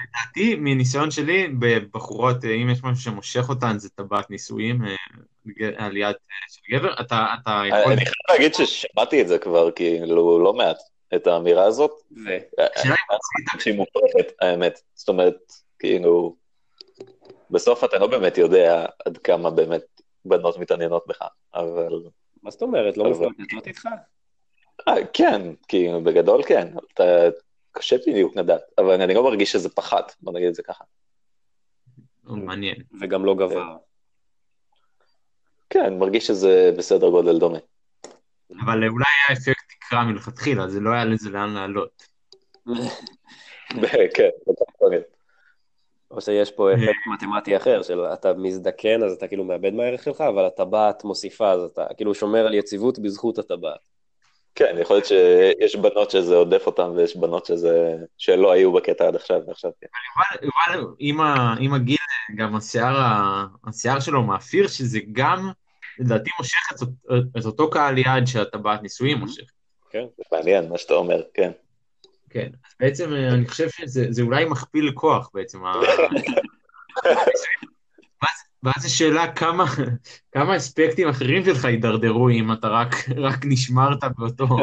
לדעתי, 0.10 0.56
מניסיון 0.56 1.12
שלי, 1.12 1.48
בבחורות, 1.60 2.46
אם 2.46 2.70
יש 2.70 2.84
משהו 2.84 3.04
שמושך 3.04 3.50
אותן, 3.50 3.78
זה 3.78 3.90
טבעת 3.90 4.30
נישואים 4.30 4.82
אה, 4.86 5.70
על 5.78 5.98
יד 5.98 6.06
אה, 6.06 6.48
של 6.50 6.62
גבר, 6.72 6.94
אתה 7.02 7.26
אתה 7.42 7.62
יכול... 7.68 7.92
אני 7.92 8.06
חייב 8.06 8.30
להגיד 8.30 8.54
ששמעתי 8.54 9.22
את 9.22 9.28
זה 9.28 9.40
כבר, 9.40 9.72
כאילו, 9.72 10.40
לא 10.44 10.54
מעט, 10.54 10.78
את 11.16 11.28
האמירה 11.28 11.64
הזאת. 11.64 11.92
שהיא 13.60 13.74
מופרכת, 13.74 14.34
האמת. 14.42 14.82
זאת 14.96 15.10
אומרת, 15.10 15.38
כאילו, 15.80 16.36
בסוף 17.50 17.84
אתה 17.84 17.98
לא 17.98 18.08
באמת 18.08 18.38
יודע 18.38 18.86
עד 19.06 19.18
כמה 19.18 19.50
באמת 19.50 19.84
בנות 20.26 20.58
מתעניינות 20.58 21.04
בך, 21.08 21.22
אבל... 21.56 21.94
מה 22.44 22.52
זאת 22.52 22.62
אומרת? 22.62 22.98
לא 22.98 23.10
מפלטטות 23.10 23.68
איתך? 23.68 23.86
אה, 24.88 24.96
כן, 25.14 25.42
כאילו, 25.68 26.04
בגדול 26.04 26.44
כן, 26.44 26.68
אתה... 26.94 27.04
קשה 27.72 27.96
בדיוק 28.08 28.36
לדעת, 28.36 28.62
אבל 28.78 29.02
אני 29.02 29.14
לא 29.14 29.24
מרגיש 29.24 29.52
שזה 29.52 29.70
פחת, 29.70 30.16
בוא 30.22 30.34
נגיד 30.34 30.48
את 30.48 30.56
זה 30.56 30.64
ככה. 30.64 30.84
מעניין. 32.24 32.76
וגם 33.02 33.26
לא 33.26 33.36
גבר. 33.36 33.78
כן, 35.70 35.86
אני 35.86 35.96
מרגיש 35.96 36.28
שזה 36.28 36.72
בסדר 36.78 37.10
גודל 37.10 37.40
דומה. 37.40 37.60
אבל 38.66 38.88
אולי 38.88 39.06
היה 39.28 39.38
אפקט 39.38 39.64
תקרה 39.70 40.04
מלכתחילה, 40.04 40.68
זה 40.68 40.80
לא 40.80 40.90
היה 40.90 41.06
לזה 41.06 41.30
לאן 41.30 41.54
לעלות. 41.54 42.08
כן, 44.16 44.30
או 46.12 46.22
שיש 46.22 46.52
פה 46.52 46.74
אפקט 46.74 47.08
מתמטי 47.14 47.58
אחר, 47.58 47.84
של 47.84 48.06
אתה 48.06 48.34
מזדקן, 48.34 49.04
אז 49.04 49.14
אתה 49.14 49.28
כאילו 49.28 49.44
מאבד 49.44 49.74
מהערך 49.74 50.04
שלך, 50.04 50.22
אבל 50.22 50.46
הטבעת 50.46 51.04
מוסיפה, 51.04 51.52
אז 51.52 51.62
אתה 51.62 51.86
כאילו 51.98 52.16
שומר 52.16 52.48
על 52.48 52.54
יציבות 52.54 53.00
בזכות 53.00 53.40
הטבעת. 53.40 53.90
כן, 54.56 54.76
יכול 54.82 54.96
להיות 54.96 55.06
שיש 55.06 55.76
בנות 55.76 56.12
שזה 56.12 56.36
עודף 56.36 56.64
אותן 56.66 56.90
ויש 56.96 57.18
בנות 57.18 57.46
שזה... 57.46 57.96
שלא 58.18 58.52
היו 58.52 58.74
בקטע 58.74 59.08
עד 59.08 59.16
עכשיו, 59.16 59.42
ועכשיו 59.48 59.72
כן. 59.82 59.88
יובל, 60.42 60.88
יובל, 61.00 61.58
עם 61.60 61.74
הגיל, 61.74 61.98
גם 62.36 62.56
השיער 62.56 62.98
השיער 63.68 64.00
שלו 64.00 64.24
מאפיר, 64.24 64.68
שזה 64.68 65.00
גם, 65.12 65.52
לדעתי, 66.00 66.30
מושך 66.40 66.72
את 66.72 66.88
את 67.40 67.46
אותו 67.46 67.70
קהל 67.70 67.98
יעד 67.98 68.26
שהטבעת 68.26 68.84
נישואים 68.84 69.18
מושך. 69.18 69.44
זה 69.94 70.00
מעניין 70.32 70.70
מה 70.70 70.78
שאתה 70.78 70.94
אומר, 70.94 71.22
כן. 71.34 71.52
כן, 72.30 72.50
אז 72.66 72.74
בעצם 72.80 73.14
אה, 73.14 73.34
אני 73.34 73.48
חושב 73.48 73.70
שזה 73.70 74.06
זה 74.10 74.22
אולי 74.22 74.46
מכפיל 74.46 74.92
כוח 74.94 75.30
בעצם. 75.34 75.60
ואז- 78.64 78.86
השאלה 78.86 79.34
כמה, 79.36 79.66
כמה 80.32 80.58
אספקטים 80.58 81.10
אחרים 81.10 81.46
שלך 81.46 81.64
יידרדרו 81.64 82.30
אם 82.30 82.52
אתה 82.54 82.68
רק, 82.68 82.96
רק 83.18 83.40
נשמרת 83.46 84.00
באותו... 84.18 84.46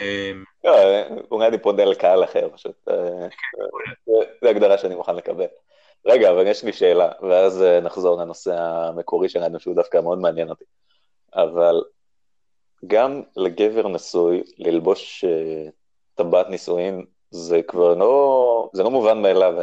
אמ, 0.00 0.44
לא, 0.64 0.72
אולי 1.30 1.48
אני 1.48 1.58
פונה 1.58 1.84
לקהל 1.84 2.24
אחר, 2.24 2.48
פשוט. 2.54 2.88
אה, 2.88 3.28
זה 4.42 4.50
הגדרה 4.50 4.78
שאני 4.78 4.94
מוכן 4.94 5.16
לקבל. 5.16 5.46
רגע, 6.06 6.30
אבל 6.30 6.46
יש 6.46 6.64
לי 6.64 6.72
שאלה, 6.72 7.08
ואז 7.22 7.62
אה, 7.62 7.80
נחזור 7.80 8.20
לנושא 8.20 8.54
המקורי 8.58 9.28
שלנו, 9.28 9.60
שהוא 9.60 9.74
דווקא 9.74 10.00
מאוד 10.00 10.18
מעניין 10.18 10.48
אותי. 10.50 10.64
אבל 11.34 11.82
גם 12.86 13.22
לגבר 13.36 13.88
נשוי 13.88 14.42
ללבוש 14.58 15.24
אה, 15.24 15.70
טבעת 16.14 16.48
נישואין, 16.48 17.04
זה 17.30 17.62
כבר 17.62 17.94
לא, 17.94 18.70
זה 18.72 18.82
לא 18.82 18.90
מובן 18.90 19.22
מאליו. 19.22 19.54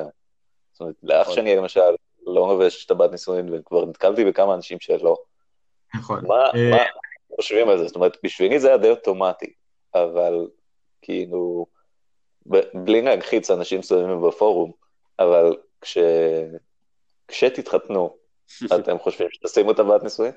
זאת 0.71 0.81
אומרת, 0.81 0.95
לאח 1.03 1.31
שלי 1.31 1.55
למשל, 1.55 1.81
לא 2.25 2.47
לובש 2.47 2.85
טבעת 2.85 3.11
נישואין, 3.11 3.53
וכבר 3.53 3.85
נתקלתי 3.85 4.25
בכמה 4.25 4.53
אנשים 4.53 4.79
שלא. 4.79 5.17
נכון. 5.95 6.27
מה 6.27 6.35
אה, 6.35 6.69
מה 6.69 6.77
חושבים 7.35 7.69
על 7.69 7.77
זה? 7.77 7.87
זאת 7.87 7.95
אומרת, 7.95 8.17
בשבילי 8.23 8.59
זה 8.59 8.67
היה 8.67 8.77
די 8.77 8.89
אוטומטי, 8.89 9.53
אבל 9.95 10.47
כאילו, 11.01 11.65
בלי 12.73 13.01
להגחיץ 13.01 13.51
אנשים 13.51 13.79
מסוימים 13.79 14.21
בפורום, 14.27 14.71
אבל 15.19 15.57
כש... 15.81 15.97
כשתתחתנו, 17.27 18.17
אתם 18.75 18.99
חושבים 18.99 19.27
שתשימו 19.31 19.73
טבעת 19.73 20.03
נישואין? 20.03 20.31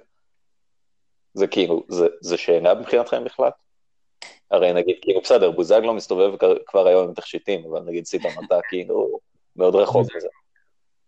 זה 1.35 1.47
כאילו, 1.47 1.83
זה, 1.89 2.07
זה 2.21 2.37
שאלה 2.37 2.75
מבחינתכם 2.75 3.25
בכלל? 3.25 3.51
הרי 4.51 4.73
נגיד, 4.73 4.97
כאילו, 5.03 5.21
בסדר, 5.21 5.51
בוזגלו 5.51 5.95
מסתובב 5.95 6.37
כבר- 6.67 6.87
היום 6.87 7.09
עם 7.09 7.15
תכשיטים, 7.15 7.65
אבל 7.71 7.81
נגיד 7.81 8.05
סיטון 8.05 8.31
אתה 8.47 8.55
כאילו 8.69 9.19
מאוד 9.57 9.75
רחוק 9.75 10.07
מזה. 10.17 10.29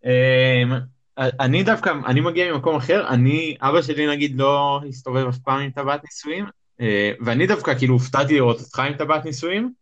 אמ, 0.05 0.71
אני 1.17 1.63
דווקא, 1.63 1.93
אני 2.05 2.21
מגיע 2.21 2.53
ממקום 2.53 2.75
אחר, 2.75 3.07
אני, 3.07 3.57
אבא 3.61 3.81
שלי 3.81 4.07
נגיד 4.07 4.37
לא 4.37 4.79
הסתובב 4.89 5.27
אף 5.27 5.37
פעם 5.37 5.59
עם 5.59 5.71
טבעת 5.71 6.03
נישואים, 6.03 6.45
אה, 6.81 7.11
ואני 7.25 7.47
דווקא 7.47 7.77
כאילו 7.77 7.93
הופתעתי 7.93 8.33
לראות 8.33 8.59
אותך 8.59 8.79
עם 8.79 8.93
טבעת 8.97 9.25
נישואים, 9.25 9.73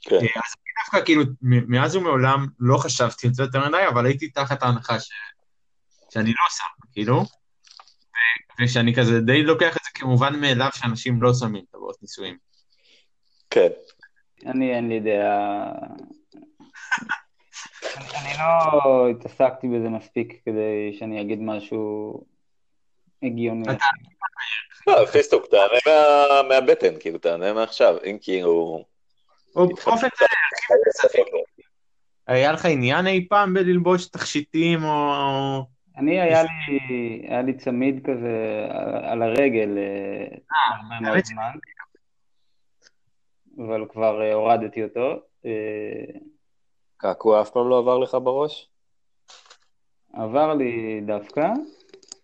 כן. 0.00 0.14
אה, 0.14 0.20
אז 0.20 0.26
אני 0.26 0.72
דווקא 0.84 1.04
כאילו, 1.04 1.22
מאז 1.42 1.96
ומעולם 1.96 2.46
לא 2.60 2.78
חשבתי 2.78 3.26
על 3.26 3.34
זה 3.34 3.42
יותר 3.42 3.68
מדי, 3.68 3.88
אבל 3.88 4.06
הייתי 4.06 4.28
תחת 4.28 4.62
ההנחה 4.62 5.00
ש... 5.00 5.10
שאני 6.10 6.30
לא 6.30 6.46
שם, 6.50 6.86
כאילו, 6.92 7.16
ו- 7.16 8.64
ושאני 8.64 8.94
כזה 8.94 9.20
די 9.20 9.42
לוקח 9.42 9.76
את 9.76 9.82
זה 9.84 9.90
כמובן 9.94 10.40
מאליו 10.40 10.68
שאנשים 10.74 11.22
לא 11.22 11.34
שמים 11.34 11.64
טבעות 11.72 11.96
נישואים. 12.02 12.36
כן. 13.54 13.68
אני, 14.46 14.76
אין 14.76 14.88
לי 14.88 15.00
דעה... 15.00 15.72
אני, 17.96 18.06
אני 18.22 18.38
לא 18.38 19.08
התעסקתי 19.10 19.68
בזה 19.68 19.88
מספיק 19.88 20.42
כדי 20.46 20.96
שאני 20.98 21.20
אגיד 21.20 21.38
משהו 21.42 22.20
הגיוני. 23.22 23.64
לא, 24.86 25.06
פיסטוק, 25.06 25.46
תענה 25.46 25.64
מה- 25.86 26.48
מהבטן, 26.48 26.94
כאילו, 27.00 27.18
תענה 27.18 27.52
מעכשיו, 27.52 27.96
אם 28.04 28.18
כאילו... 28.20 28.84
או 29.56 29.66
באופן 29.68 30.08
זה, 30.18 30.26
היה 32.26 32.52
לך 32.52 32.64
עניין 32.64 33.06
אי 33.06 33.26
פעם 33.28 33.54
בללבוש 33.54 34.06
תכשיטים 34.06 34.84
או... 34.84 35.12
אני, 35.96 36.20
היה 36.20 36.42
לי, 36.42 36.48
היה 37.28 37.42
לי 37.42 37.52
צמיד 37.52 38.06
כזה 38.06 38.66
על, 39.02 39.22
הרגל 39.22 39.78
אה, 39.78 40.36
הרבה 40.76 41.00
מאוד 41.00 41.12
האמת 41.12 41.26
ש- 41.26 41.28
זמן, 41.28 41.50
אבל 43.58 43.86
כבר 43.88 44.22
אה, 44.22 44.34
הורדתי 44.34 44.84
אותו. 44.84 45.20
אה, 45.44 46.18
קעקוע 46.96 47.42
אף 47.42 47.50
פעם 47.50 47.68
לא 47.68 47.78
עבר 47.78 47.98
לך 47.98 48.16
בראש? 48.24 48.70
עבר 50.12 50.54
לי 50.54 51.00
דווקא, 51.06 51.48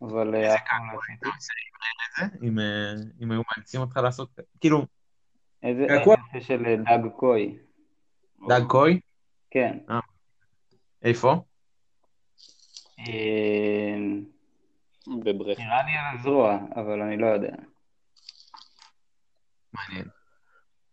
אבל 0.02 0.34
אה, 0.34 0.40
איזה 0.40 0.54
אתה 0.54 0.70
עשיתי. 0.98 1.28
עושה 1.36 1.52
אם 2.32 2.58
את 2.58 2.98
זה? 2.98 3.24
אם, 3.24 3.30
היו 3.30 3.42
מאלצים 3.56 3.80
אותך 3.80 3.96
לעשות... 3.96 4.38
כאילו, 4.60 4.86
איזה 5.62 5.84
קעקוע? 5.88 6.16
איזה 6.34 6.46
של 6.46 6.82
דג 6.84 7.08
קוי, 7.16 7.58
דג 8.48 8.66
קוי? 8.68 9.00
כן. 9.50 9.78
איפה? 11.02 11.34
בבריכה. 15.24 15.62
נראה 15.62 15.82
לי 15.86 15.92
על 15.92 16.18
הזרוע, 16.18 16.58
אבל 16.76 17.02
אני 17.02 17.16
לא 17.16 17.26
יודע. 17.26 17.54
מעניין. 19.72 20.19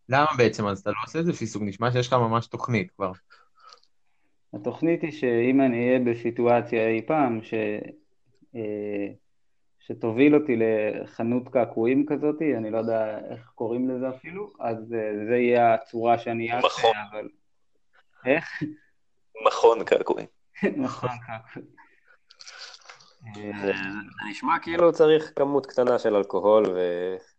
למה 0.09 0.27
בעצם 0.37 0.67
אז 0.67 0.79
אתה 0.79 0.89
לא 0.89 0.95
עושה 1.05 1.19
את 1.19 1.25
זה 1.25 1.33
פיסוק? 1.33 1.63
נשמע 1.65 1.91
שיש 1.91 2.07
לך 2.07 2.13
ממש 2.13 2.47
תוכנית 2.47 2.91
כבר. 2.91 3.11
התוכנית 4.53 5.01
היא 5.01 5.11
שאם 5.11 5.61
אני 5.61 5.87
אהיה 5.87 5.99
בסיטואציה 5.99 6.87
אי 6.87 7.01
פעם 7.07 7.43
ש... 7.43 7.53
אה, 8.55 9.07
שתוביל 9.79 10.35
אותי 10.35 10.55
לחנות 10.55 11.49
קעקועים 11.49 12.05
כזאת, 12.05 12.35
אני 12.57 12.71
לא 12.71 12.77
יודע 12.77 13.19
איך 13.31 13.51
קוראים 13.55 13.89
לזה 13.89 14.09
אפילו, 14.09 14.53
אז 14.59 14.77
אה, 14.93 15.25
זה 15.29 15.35
יהיה 15.37 15.73
הצורה 15.73 16.17
שאני 16.17 16.53
אעשה, 16.53 16.67
מכון. 16.67 16.91
אבל... 17.11 17.29
איך? 18.25 18.63
מכון 19.47 19.83
קעקועים. 19.83 20.27
נכון, 20.85 21.09
קעקועים. 21.27 21.76
זה 23.35 23.51
זה 23.61 23.73
נשמע 24.29 24.59
כאילו 24.59 24.91
צריך 24.91 25.31
כמות 25.35 25.65
קטנה 25.65 25.99
של 25.99 26.15
אלכוהול 26.15 26.65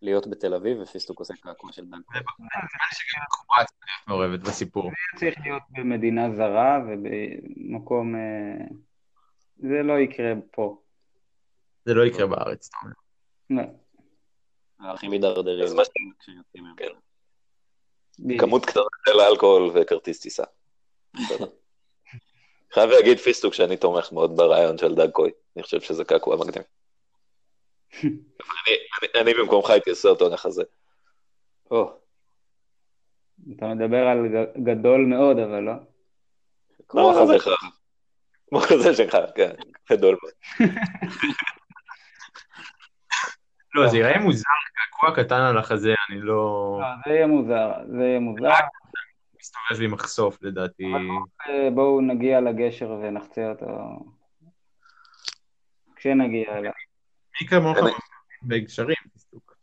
ולהיות 0.02 0.26
בתל 0.26 0.54
אביב, 0.54 0.78
ופיסטוק 0.80 1.18
עושה 1.18 1.34
קעקוע 1.42 1.72
של 1.72 1.84
דג. 1.84 1.92
נראה 1.92 2.18
לי 2.20 2.92
שגם 2.92 3.22
להיות 3.58 3.70
מעורבת 4.08 4.40
בסיפור. 4.40 4.90
צריך 5.16 5.34
להיות 5.44 5.62
במדינה 5.70 6.30
זרה 6.30 6.78
ובמקום... 6.88 8.14
אה, 8.16 8.66
זה 9.56 9.82
לא 9.82 9.98
יקרה 9.98 10.32
פה. 10.50 10.82
זה 11.84 11.94
לא 11.94 12.02
יקרה 12.06 12.26
בארץ, 12.26 12.68
אתה 12.68 12.76
אומר. 12.82 12.94
לא. 13.50 14.92
הכי 14.92 15.08
מידרדרים 15.08 15.66
כשיוצאים 16.18 16.64
מהם. 16.64 16.74
כן. 16.76 16.88
כמות 18.38 18.66
קטנה 18.66 18.82
של 19.08 19.20
אלכוהול 19.20 19.70
וכרטיס 19.74 20.20
טיסה. 20.20 20.44
בסדר. 21.14 21.46
חייב 22.74 22.90
להגיד 22.90 23.18
פיסטוק 23.18 23.54
שאני 23.54 23.76
תומך 23.76 24.12
מאוד 24.12 24.36
ברעיון 24.36 24.78
של 24.78 24.94
דג 24.94 25.10
קוי, 25.10 25.30
אני 25.56 25.62
חושב 25.62 25.80
שזה 25.80 26.04
קעקוע 26.04 26.36
מקדים. 26.36 26.62
אני- 28.02 28.10
אני- 29.02 29.20
אני 29.22 29.34
במקומך 29.34 29.70
הייתי 29.70 29.90
עושה 29.90 30.08
אותו 30.08 30.28
לחזה. 30.28 30.62
או, 31.70 31.92
אתה 33.56 33.66
מדבר 33.66 34.06
על 34.06 34.18
גדול 34.64 35.00
מאוד, 35.06 35.38
אבל 35.38 35.60
לא? 35.60 35.72
כמו 36.88 37.00
לא, 37.00 37.12
לא 37.12 37.18
החזה. 37.18 37.32
בהכרח. 37.32 37.64
כמו 38.48 38.58
החזה 38.58 38.94
שלך, 38.94 39.16
כן, 39.34 39.50
גדול 39.92 40.16
מאוד. 40.22 40.32
לא, 43.74 43.88
זה 43.88 43.98
יראה 43.98 44.18
מוזר, 44.18 44.42
קעקוע 44.74 45.24
קטן 45.24 45.40
על 45.40 45.58
החזה, 45.58 45.94
אני 46.10 46.20
לא... 46.20 46.78
לא, 46.80 46.86
זה 47.06 47.12
יהיה 47.14 47.26
מוזר, 47.26 47.70
זה 47.96 48.04
יהיה 48.04 48.20
מוזר. 48.20 48.48
מסתובב 49.48 49.80
לי 49.80 49.86
מחשוף 49.86 50.42
לדעתי. 50.42 50.84
אה, 51.48 51.70
בואו 51.74 52.00
נגיע 52.00 52.40
לגשר 52.40 52.90
ונחצה 52.90 53.50
אותו 53.50 53.66
כשנגיע 55.96 56.58
אליו. 56.58 56.72
מי 57.40 57.48
כמוך 57.48 57.78
בגשרים, 58.42 58.96
פיסטוק. 59.12 59.56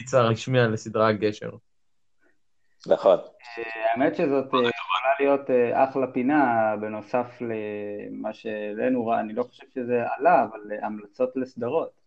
ממליץ 0.00 0.14
הרשמי 0.14 0.60
על 0.60 0.74
הסדרה 0.74 1.08
הגשר. 1.08 1.50
נכון. 2.86 3.18
האמת 3.94 4.16
שזאת 4.16 4.54
אה, 4.54 4.58
יכולה 4.58 5.14
להיות 5.20 5.50
אה, 5.50 5.84
אחלה 5.84 6.12
פינה 6.12 6.74
בנוסף 6.80 7.38
למה 7.40 8.32
שהעלינו, 8.32 9.14
אני 9.14 9.32
לא 9.32 9.42
חושב 9.42 9.66
שזה 9.74 10.04
עלה, 10.18 10.44
אבל 10.44 10.60
אה, 10.72 10.86
המלצות 10.86 11.36
לסדרות. 11.36 11.99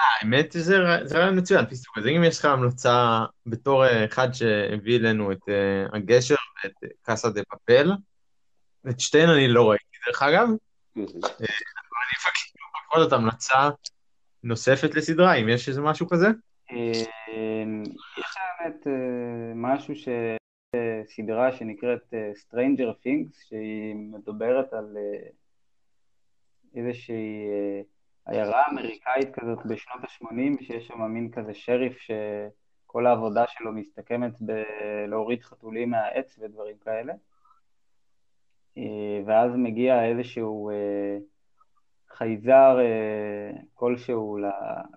האמת 0.00 0.52
שזה 0.52 0.78
רעיון 1.10 1.38
מצוין, 1.38 1.66
פיסטוק. 1.66 1.98
אז 1.98 2.06
אם 2.06 2.24
יש 2.24 2.38
לך 2.38 2.44
המלצה 2.44 3.24
בתור 3.46 3.86
אה, 3.86 4.04
אחד 4.04 4.32
שהביא 4.32 4.98
אלינו 4.98 5.32
את 5.32 5.48
אה, 5.48 5.86
הגשר 5.92 6.34
ואת 6.64 6.72
אה, 6.84 6.88
קאסה 7.02 7.30
דה 7.30 7.42
פאפל, 7.44 7.92
את 8.90 9.00
שתיהן 9.00 9.28
אני 9.28 9.48
לא 9.48 9.70
ראיתי 9.70 9.84
דרך 10.06 10.22
אגב, 10.22 10.48
מהמם. 10.96 11.08
אני 11.24 12.16
בכל 12.88 13.02
זאת 13.02 13.12
המלצה 13.12 13.70
נוספת 14.42 14.94
לסדרה, 14.94 15.34
אם 15.34 15.48
יש 15.48 15.68
איזה 15.68 15.80
משהו 15.80 16.08
כזה. 16.08 16.26
אה, 16.72 16.90
יש 18.18 18.34
האמת 18.60 18.86
משהו 19.54 19.96
ש... 19.96 20.08
סדרה 21.06 21.52
שנקראת 21.52 22.14
Stranger 22.34 23.06
Things, 23.06 23.48
שהיא 23.48 23.94
מדברת 23.94 24.72
על 24.72 24.96
איזושהי 26.76 27.46
עיירה 28.30 28.62
אמריקאית 28.70 29.34
כזאת 29.34 29.66
בשנות 29.66 30.04
ה-80, 30.04 30.64
שיש 30.64 30.86
שם 30.86 31.02
מין 31.02 31.30
כזה 31.30 31.54
שריף 31.54 31.98
שכל 31.98 33.06
העבודה 33.06 33.44
שלו 33.48 33.72
מסתכמת 33.72 34.32
בלהוריד 34.40 35.42
חתולים 35.42 35.90
מהעץ 35.90 36.38
ודברים 36.38 36.76
כאלה. 36.84 37.12
אה, 38.78 39.20
ואז 39.26 39.52
מגיע 39.56 40.04
איזשהו 40.04 40.70
אה, 40.70 41.18
חייזר 42.08 42.78
אה, 42.80 43.50
כלשהו 43.74 44.38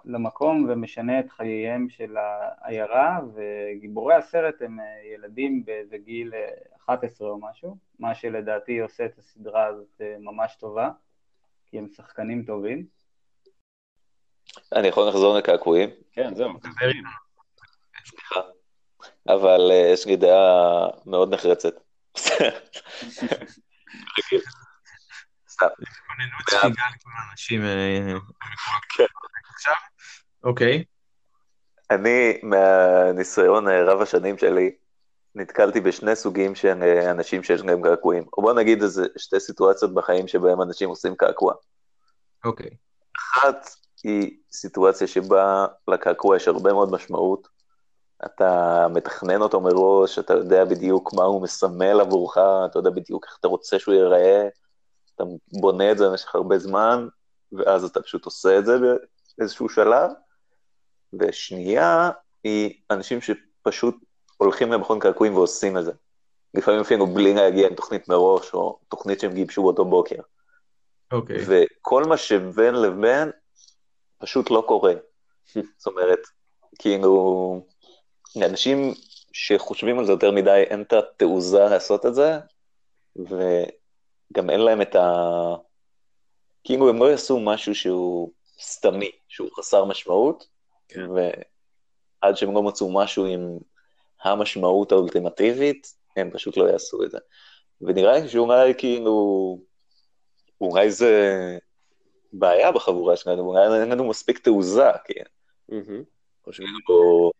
למקום 0.06 0.66
ומשנה 0.70 1.20
את 1.20 1.30
חייהם 1.30 1.90
של 1.90 2.18
העיירה, 2.18 3.20
וגיבורי 3.34 4.16
הסרט 4.16 4.62
הם 4.62 4.78
ילדים 5.14 5.66
באיזה 5.66 5.98
גיל 5.98 6.34
אה, 6.34 6.48
11 6.86 7.30
או 7.30 7.40
משהו, 7.42 7.78
מה 8.00 8.16
שלדעתי 8.16 8.80
עושה 8.80 9.06
את 9.06 9.18
הסדרה 9.18 9.66
הזאת 9.66 10.02
ממש 10.20 10.56
טובה, 10.56 10.90
כי 11.66 11.78
הם 11.78 11.88
שחקנים 11.88 12.44
טובים. 12.44 13.03
אני 14.76 14.88
יכול 14.88 15.08
לחזור 15.10 15.38
לקעקועים, 15.38 15.90
כן, 16.14 16.36
זהו. 16.36 16.50
איתנו. 16.50 17.10
סליחה. 18.06 18.42
אבל 19.28 19.72
אה, 19.72 19.90
יש 19.94 20.06
לי 20.06 20.16
דעה 20.16 20.88
מאוד 21.06 21.34
נחרצת. 21.34 21.74
סתם. 25.50 25.68
לכל 26.48 27.10
האנשים. 27.30 27.62
אה, 27.64 28.14
עכשיו? 29.56 29.76
אוקיי. 30.44 30.84
אני, 31.92 32.40
מהניסיון 32.44 33.68
אה, 33.68 33.84
רב 33.84 34.02
השנים 34.02 34.38
שלי, 34.38 34.76
נתקלתי 35.36 35.82
בשני 35.82 36.16
סוגים 36.16 36.56
של 36.56 36.84
אנשים 37.12 37.44
שיש 37.44 37.62
להם 37.62 37.82
קעקועים. 37.84 38.24
או 38.38 38.42
בוא 38.42 38.54
נגיד 38.54 38.82
איזה 38.82 39.06
שתי 39.18 39.40
סיטואציות 39.40 39.94
בחיים 39.94 40.28
שבהם 40.28 40.62
אנשים 40.62 40.90
עושים 40.90 41.16
קעקוע. 41.16 41.54
אוקיי. 42.46 42.70
אחת 43.18 43.70
היא 44.04 44.38
סיטואציה 44.52 45.08
שבה 45.08 45.66
לקעקוע 45.88 46.36
יש 46.36 46.48
הרבה 46.48 46.74
מאוד 46.74 46.92
משמעות. 46.92 47.48
אתה 48.26 48.88
מתכנן 48.90 49.42
אותו 49.42 49.62
מראש, 49.62 50.20
אתה 50.20 50.34
יודע 50.34 50.66
בדיוק 50.66 51.14
מה 51.14 51.24
הוא 51.24 51.42
מסמל 51.42 52.02
עבורך, 52.02 52.38
אתה 52.38 52.80
יודע 52.80 52.90
בדיוק 52.90 53.26
איך 53.26 53.38
אתה 53.40 53.48
רוצה 53.48 53.80
שהוא 53.80 53.96
ייראה, 53.96 54.48
אתה 55.16 55.24
בונה 55.60 55.92
את 55.92 55.98
זה 55.98 56.10
במשך 56.10 56.36
הרבה 56.36 56.60
זמן, 56.60 57.08
ואז 57.52 57.84
אתה 57.84 58.02
פשוט 58.02 58.26
עושה 58.26 58.60
את 58.60 58.66
זה 58.66 58.78
באיזשהו 59.38 59.70
שלב. 59.70 60.12
ושנייה 61.20 62.12
היא 62.44 62.74
אנשים 62.92 63.20
שפשוט 63.22 63.96
הולכים 64.38 64.72
למכון 64.72 65.00
קעקועים 65.00 65.36
ועושים 65.36 65.78
את 65.78 65.86
זה. 65.86 65.92
לפעמים 66.54 66.82
אפילו 66.82 67.08
בלי 67.08 67.34
להגיע 67.34 67.68
עם 67.68 67.76
תוכנית 67.76 68.10
מראש, 68.10 68.54
או 68.54 68.80
תוכנית 68.90 69.20
שהם 69.20 69.34
גיבשו 69.34 69.64
באותו 69.64 69.86
בוקר. 69.86 70.22
אוקיי. 71.14 71.38
וכל 71.48 72.04
מה 72.04 72.18
שבין 72.18 72.76
לבין 72.76 73.32
פשוט 74.18 74.52
לא 74.52 74.64
קורה. 74.68 74.94
זאת 75.78 75.88
אומרת, 75.88 76.20
כאילו, 76.80 77.66
לאנשים 78.36 78.94
שחושבים 79.34 80.00
על 80.00 80.06
זה 80.06 80.12
יותר 80.12 80.32
מדי, 80.32 80.64
אין 80.70 80.82
את 80.82 80.94
התעוזה 80.94 81.60
לעשות 81.60 82.06
את 82.06 82.16
זה, 82.16 82.40
וגם 83.16 84.50
אין 84.50 84.60
להם 84.60 84.82
את 84.82 84.96
ה... 84.96 85.12
כאילו, 86.64 86.90
הם 86.90 86.98
לא 86.98 87.12
יעשו 87.12 87.40
משהו 87.40 87.76
שהוא 87.76 88.32
סתמי, 88.62 89.12
שהוא 89.28 89.50
חסר 89.58 89.86
משמעות, 89.86 90.48
כן. 90.88 91.06
ועד 91.12 92.38
שהם 92.38 92.54
לא 92.54 92.64
מצאו 92.64 92.94
משהו 92.94 93.26
עם 93.26 93.58
המשמעות 94.24 94.92
האולטימטיבית, 94.92 95.94
הם 96.18 96.32
פשוט 96.32 96.58
לא 96.58 96.70
יעשו 96.70 97.04
את 97.04 97.12
זה. 97.12 97.18
ונראה 97.82 98.20
לי 98.20 98.30
שאולי 98.30 98.74
כאילו, 98.78 99.58
אולי 100.72 100.92
זה 100.92 101.58
בעיה 102.34 102.72
בחבורה 102.72 103.18
שלנו, 103.18 103.42
אולי 103.42 103.82
אין 103.82 103.90
לנו 103.90 104.10
מספיק 104.10 104.38
תעוזה, 104.40 104.90
כן? 105.06 105.24
או... 106.90 107.32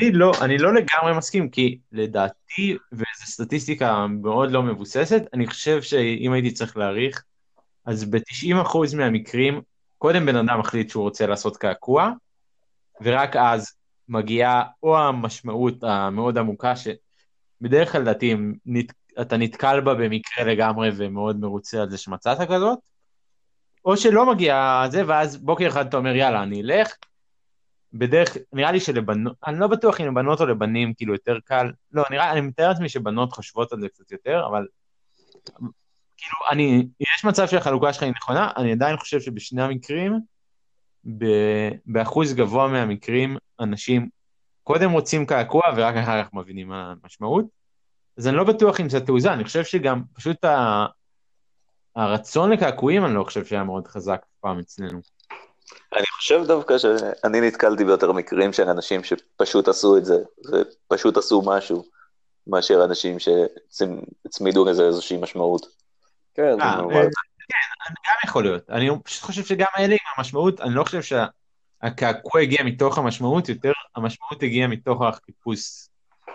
אני 0.00 0.12
לא, 0.12 0.32
אני 0.44 0.58
לא 0.58 0.74
לגמרי 0.74 1.18
מסכים, 1.18 1.50
כי 1.50 1.78
לדעתי, 1.92 2.76
וזו 2.92 3.24
סטטיסטיקה 3.24 4.06
מאוד 4.06 4.50
לא 4.50 4.62
מבוססת, 4.62 5.22
אני 5.34 5.46
חושב 5.46 5.82
שאם 5.82 6.32
הייתי 6.32 6.50
צריך 6.50 6.76
להעריך, 6.76 7.24
אז 7.86 8.04
ב-90% 8.04 8.96
מהמקרים, 8.96 9.60
קודם 9.98 10.26
בן 10.26 10.36
אדם 10.36 10.58
מחליט 10.58 10.90
שהוא 10.90 11.02
רוצה 11.02 11.26
לעשות 11.26 11.56
קעקוע, 11.56 12.10
ורק 13.00 13.36
אז 13.36 13.72
מגיעה 14.08 14.62
או 14.82 14.98
המשמעות 14.98 15.74
המאוד 15.84 16.38
עמוקה, 16.38 16.72
שבדרך 16.76 17.92
כלל 17.92 18.00
לדעתי 18.00 18.32
אם 18.32 18.54
נת- 18.66 18.99
אתה 19.20 19.36
נתקל 19.36 19.80
בה 19.80 19.94
במקרה 19.94 20.44
לגמרי 20.44 20.90
ומאוד 20.96 21.40
מרוצה 21.40 21.82
על 21.82 21.90
זה 21.90 21.98
שמצאת 21.98 22.38
כזאת, 22.48 22.78
או 23.84 23.96
שלא 23.96 24.26
מגיע 24.26 24.84
זה, 24.90 25.02
ואז 25.06 25.36
בוקר 25.36 25.68
אחד 25.68 25.86
אתה 25.86 25.96
אומר, 25.96 26.16
יאללה, 26.16 26.42
אני 26.42 26.62
אלך, 26.62 26.88
בדרך, 27.92 28.36
נראה 28.52 28.72
לי 28.72 28.80
שלבנות, 28.80 29.36
אני 29.46 29.60
לא 29.60 29.66
בטוח 29.66 30.00
אם 30.00 30.06
לבנות 30.06 30.40
או 30.40 30.46
לבנים 30.46 30.94
כאילו 30.94 31.12
יותר 31.12 31.38
קל, 31.44 31.70
לא, 31.92 32.04
נראה, 32.10 32.32
אני 32.32 32.40
מתאר 32.40 32.68
לעצמי 32.68 32.88
שבנות 32.88 33.32
חושבות 33.32 33.72
על 33.72 33.80
זה 33.80 33.88
קצת 33.88 34.12
יותר, 34.12 34.46
אבל 34.46 34.66
כאילו, 36.16 36.36
אני, 36.50 36.86
יש 37.00 37.24
מצב 37.24 37.46
שהחלוקה 37.46 37.92
שלך 37.92 38.02
היא 38.02 38.12
נכונה, 38.16 38.50
אני 38.56 38.72
עדיין 38.72 38.96
חושב 38.96 39.20
שבשני 39.20 39.62
המקרים, 39.62 40.20
ב, 41.18 41.24
באחוז 41.86 42.34
גבוה 42.34 42.68
מהמקרים, 42.68 43.36
אנשים 43.60 44.08
קודם 44.64 44.90
רוצים 44.90 45.26
קעקוע 45.26 45.62
ורק 45.76 45.96
אחר 45.96 46.24
כך 46.24 46.34
מבינים 46.34 46.68
מה 46.68 46.94
המשמעות. 47.02 47.59
אז 48.20 48.28
אני 48.28 48.36
לא 48.36 48.44
בטוח 48.44 48.80
אם 48.80 48.88
זה 48.88 49.00
תעוזה, 49.00 49.32
אני 49.32 49.44
חושב 49.44 49.64
שגם 49.64 50.02
פשוט 50.14 50.44
ה, 50.44 50.86
הרצון 51.96 52.50
לקעקועים, 52.50 53.04
אני 53.04 53.14
לא 53.14 53.24
חושב 53.24 53.44
שהיה 53.44 53.64
מאוד 53.64 53.88
חזק 53.88 54.22
פעם 54.40 54.58
אצלנו. 54.58 55.00
אני 55.96 56.06
חושב 56.06 56.44
דווקא 56.46 56.78
שאני 56.78 57.40
נתקלתי 57.40 57.84
ביותר 57.84 58.12
מקרים 58.12 58.52
של 58.52 58.68
אנשים 58.68 59.00
שפשוט 59.04 59.68
עשו 59.68 59.96
את 59.96 60.04
זה, 60.04 60.16
ופשוט 60.52 61.16
עשו 61.16 61.42
משהו, 61.46 61.84
מאשר 62.46 62.84
אנשים 62.84 63.16
שהצמידו 63.18 64.64
לזה 64.64 64.82
איזושהי 64.82 65.16
משמעות. 65.16 65.66
כן, 66.34 66.42
אה, 66.42 66.56
זה 66.56 66.62
אה, 66.62 66.76
נורא. 66.76 66.94
כן, 66.94 67.88
גם 68.06 68.14
יכול 68.24 68.42
להיות. 68.44 68.70
אני 68.70 68.90
פשוט 69.04 69.22
חושב 69.22 69.44
שגם 69.44 69.68
אלה 69.78 69.92
עם 69.92 69.98
המשמעות, 70.16 70.60
אני 70.60 70.74
לא 70.74 70.84
חושב 70.84 71.02
שהקעקוע 71.82 72.40
הגיע 72.40 72.62
מתוך 72.64 72.98
המשמעות, 72.98 73.48
יותר 73.48 73.72
המשמעות 73.96 74.42
הגיעה 74.42 74.68
מתוך 74.68 75.02
החיפוש. 75.02 75.88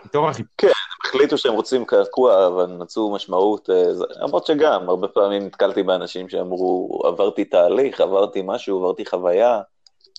מתוך 0.06 0.30
החיפוש. 0.30 0.72
החליטו 1.16 1.38
שהם 1.38 1.54
רוצים 1.54 1.86
קעקוע, 1.86 2.48
אבל 2.48 2.66
מצאו 2.66 3.14
משמעות, 3.16 3.70
אה, 3.70 3.84
למרות 4.22 4.46
שגם, 4.46 4.90
הרבה 4.90 5.08
פעמים 5.08 5.46
נתקלתי 5.46 5.84
באנשים 5.84 6.30
שאמרו, 6.30 7.02
עברתי 7.06 7.46
תהליך, 7.46 8.02
עברתי 8.02 8.42
משהו, 8.46 8.80
עברתי 8.80 9.06
חוויה, 9.06 9.62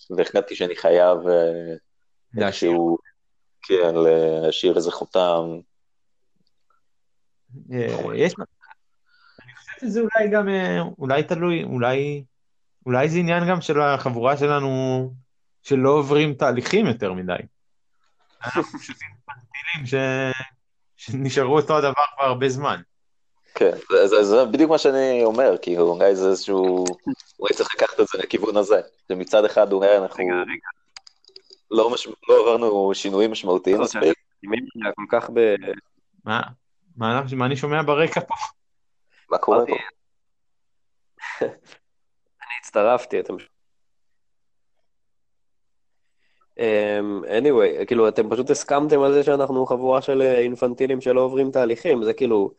והחלטתי 0.09 0.55
שאני 0.55 0.75
חייב 0.75 1.17
אה. 1.27 2.45
איזשהו, 2.45 2.97
כן, 3.61 3.95
להשאיר 3.95 4.75
איזה 4.75 4.91
חותם. 4.91 5.59
אה, 7.71 8.15
יש... 8.15 8.33
אני 9.43 9.55
חושב 9.55 9.71
שזה 9.81 9.99
אולי 9.99 10.29
גם, 10.31 10.47
אולי 10.99 11.23
תלוי, 11.23 11.63
אולי, 11.63 12.23
אולי 12.85 13.09
זה 13.09 13.17
עניין 13.17 13.49
גם 13.49 13.61
של 13.61 13.81
החבורה 13.81 14.37
שלנו, 14.37 14.69
שלא 15.63 15.89
עוברים 15.89 16.33
תהליכים 16.33 16.85
יותר 16.85 17.13
מדי. 17.13 17.33
אנחנו 18.43 18.63
פשוט 18.63 18.97
אינפנטילים 19.01 19.85
ש- 19.85 20.56
שנשארו 20.97 21.59
אותו 21.59 21.77
הדבר 21.77 21.91
כבר 22.15 22.25
הרבה 22.25 22.49
זמן. 22.49 22.81
כן, 23.55 23.71
זה- 23.91 24.07
זה 24.07 24.23
זה 24.23 24.45
בדיוק 24.45 24.71
מה 24.71 24.77
שאני 24.77 25.23
אומר, 25.23 25.55
כאילו, 25.61 25.89
אולי 25.89 26.15
זה 26.15 26.27
איזשהו... 26.29 26.85
אולי 27.39 27.53
צריך 27.53 27.69
לקחת 27.75 27.99
את 27.99 28.07
זה 28.07 28.17
לכיוון 28.17 28.57
הזה. 28.57 28.81
שמצד 29.07 29.45
אחד 29.45 29.71
אולי 29.73 29.97
אנחנו 29.97 30.23
רגע, 30.23 30.33
רגע. 30.41 30.67
לא 31.71 31.93
מש- 31.93 32.07
לא 32.29 32.39
עברנו 32.41 32.91
שינויים 32.93 33.31
משמעותיים 33.31 33.77
לא, 33.77 33.83
מספיק. 33.83 34.17
כל 34.95 35.03
כך 35.09 35.29
ב... 35.33 35.55
מה, 36.25 36.41
מה, 36.97 37.21
מה 37.35 37.45
אני 37.45 37.55
שומע 37.57 37.81
ברקע 37.81 38.21
פה? 38.21 38.35
מה 39.31 39.37
קורה 39.37 39.65
פה? 39.65 39.75
אני 41.41 42.53
הצטרפתי, 42.61 43.19
אתם... 43.19 43.33
anyway, 47.25 47.85
כאילו, 47.85 48.07
אתם 48.07 48.29
פשוט 48.29 48.49
הסכמתם 48.49 49.01
על 49.01 49.13
זה 49.13 49.23
שאנחנו 49.23 49.65
חבורה 49.65 50.01
של 50.01 50.21
אה, 50.21 50.39
אינפנטילים 50.39 51.01
שלא 51.01 51.21
עוברים 51.21 51.51
תהליכים, 51.51 52.03
זה 52.03 52.13
כאילו, 52.13 52.51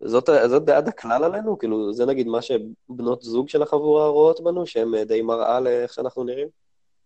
זאת, 0.00 0.28
זאת 0.46 0.64
דעת 0.64 0.88
הכלל 0.88 1.24
עלינו? 1.24 1.58
כאילו, 1.58 1.92
זה 1.92 2.06
נגיד 2.06 2.26
מה 2.26 2.38
שבנות 2.42 3.22
זוג 3.22 3.48
של 3.48 3.62
החבורה 3.62 4.08
רואות 4.08 4.40
בנו, 4.44 4.66
שהן 4.66 4.94
אה, 4.94 5.04
די 5.04 5.22
מראה 5.22 5.60
לאיך 5.60 5.92
שאנחנו 5.92 6.24
נראים? 6.24 6.48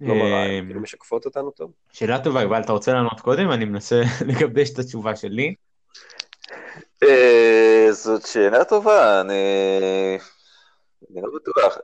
לא 0.01 0.14
מראה, 0.14 0.45
הן 0.45 0.55
אה, 0.55 0.66
כאילו 0.66 0.80
משקפות 0.80 1.24
אותנו 1.24 1.51
טוב? 1.51 1.72
שאלה 1.93 2.24
טובה, 2.24 2.43
יובל, 2.43 2.61
אתה 2.61 2.72
רוצה 2.72 2.93
לענות 2.93 3.20
קודם? 3.20 3.51
אני 3.51 3.64
מנסה 3.64 4.03
לגבש 4.28 4.70
את 4.70 4.78
התשובה 4.78 5.16
שלי. 5.16 5.55
אה, 7.03 7.88
זאת 7.91 8.26
שאלה 8.26 8.64
טובה, 8.64 9.20
אני... 9.20 9.34
אני 11.11 11.22
לא 11.22 11.28
בטוח. 11.34 11.78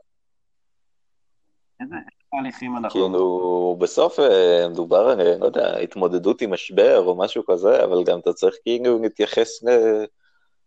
תהליכים 2.37 2.77
אנחנו... 2.77 3.01
כאילו, 3.01 3.77
בסוף 3.81 4.21
אה, 4.21 4.69
מדובר 4.69 4.97
על, 4.97 5.21
אה, 5.21 5.39
לא 5.39 5.47
יודע, 5.47 5.79
התמודדות 5.79 6.43
עם 6.43 6.53
משבר 6.53 6.99
או 6.99 7.17
משהו 7.19 7.43
כזה, 7.47 7.85
אבל 7.85 8.05
גם 8.05 8.19
אתה 8.19 8.33
צריך 8.33 8.55
כאילו 8.63 9.03
להתייחס, 9.03 9.65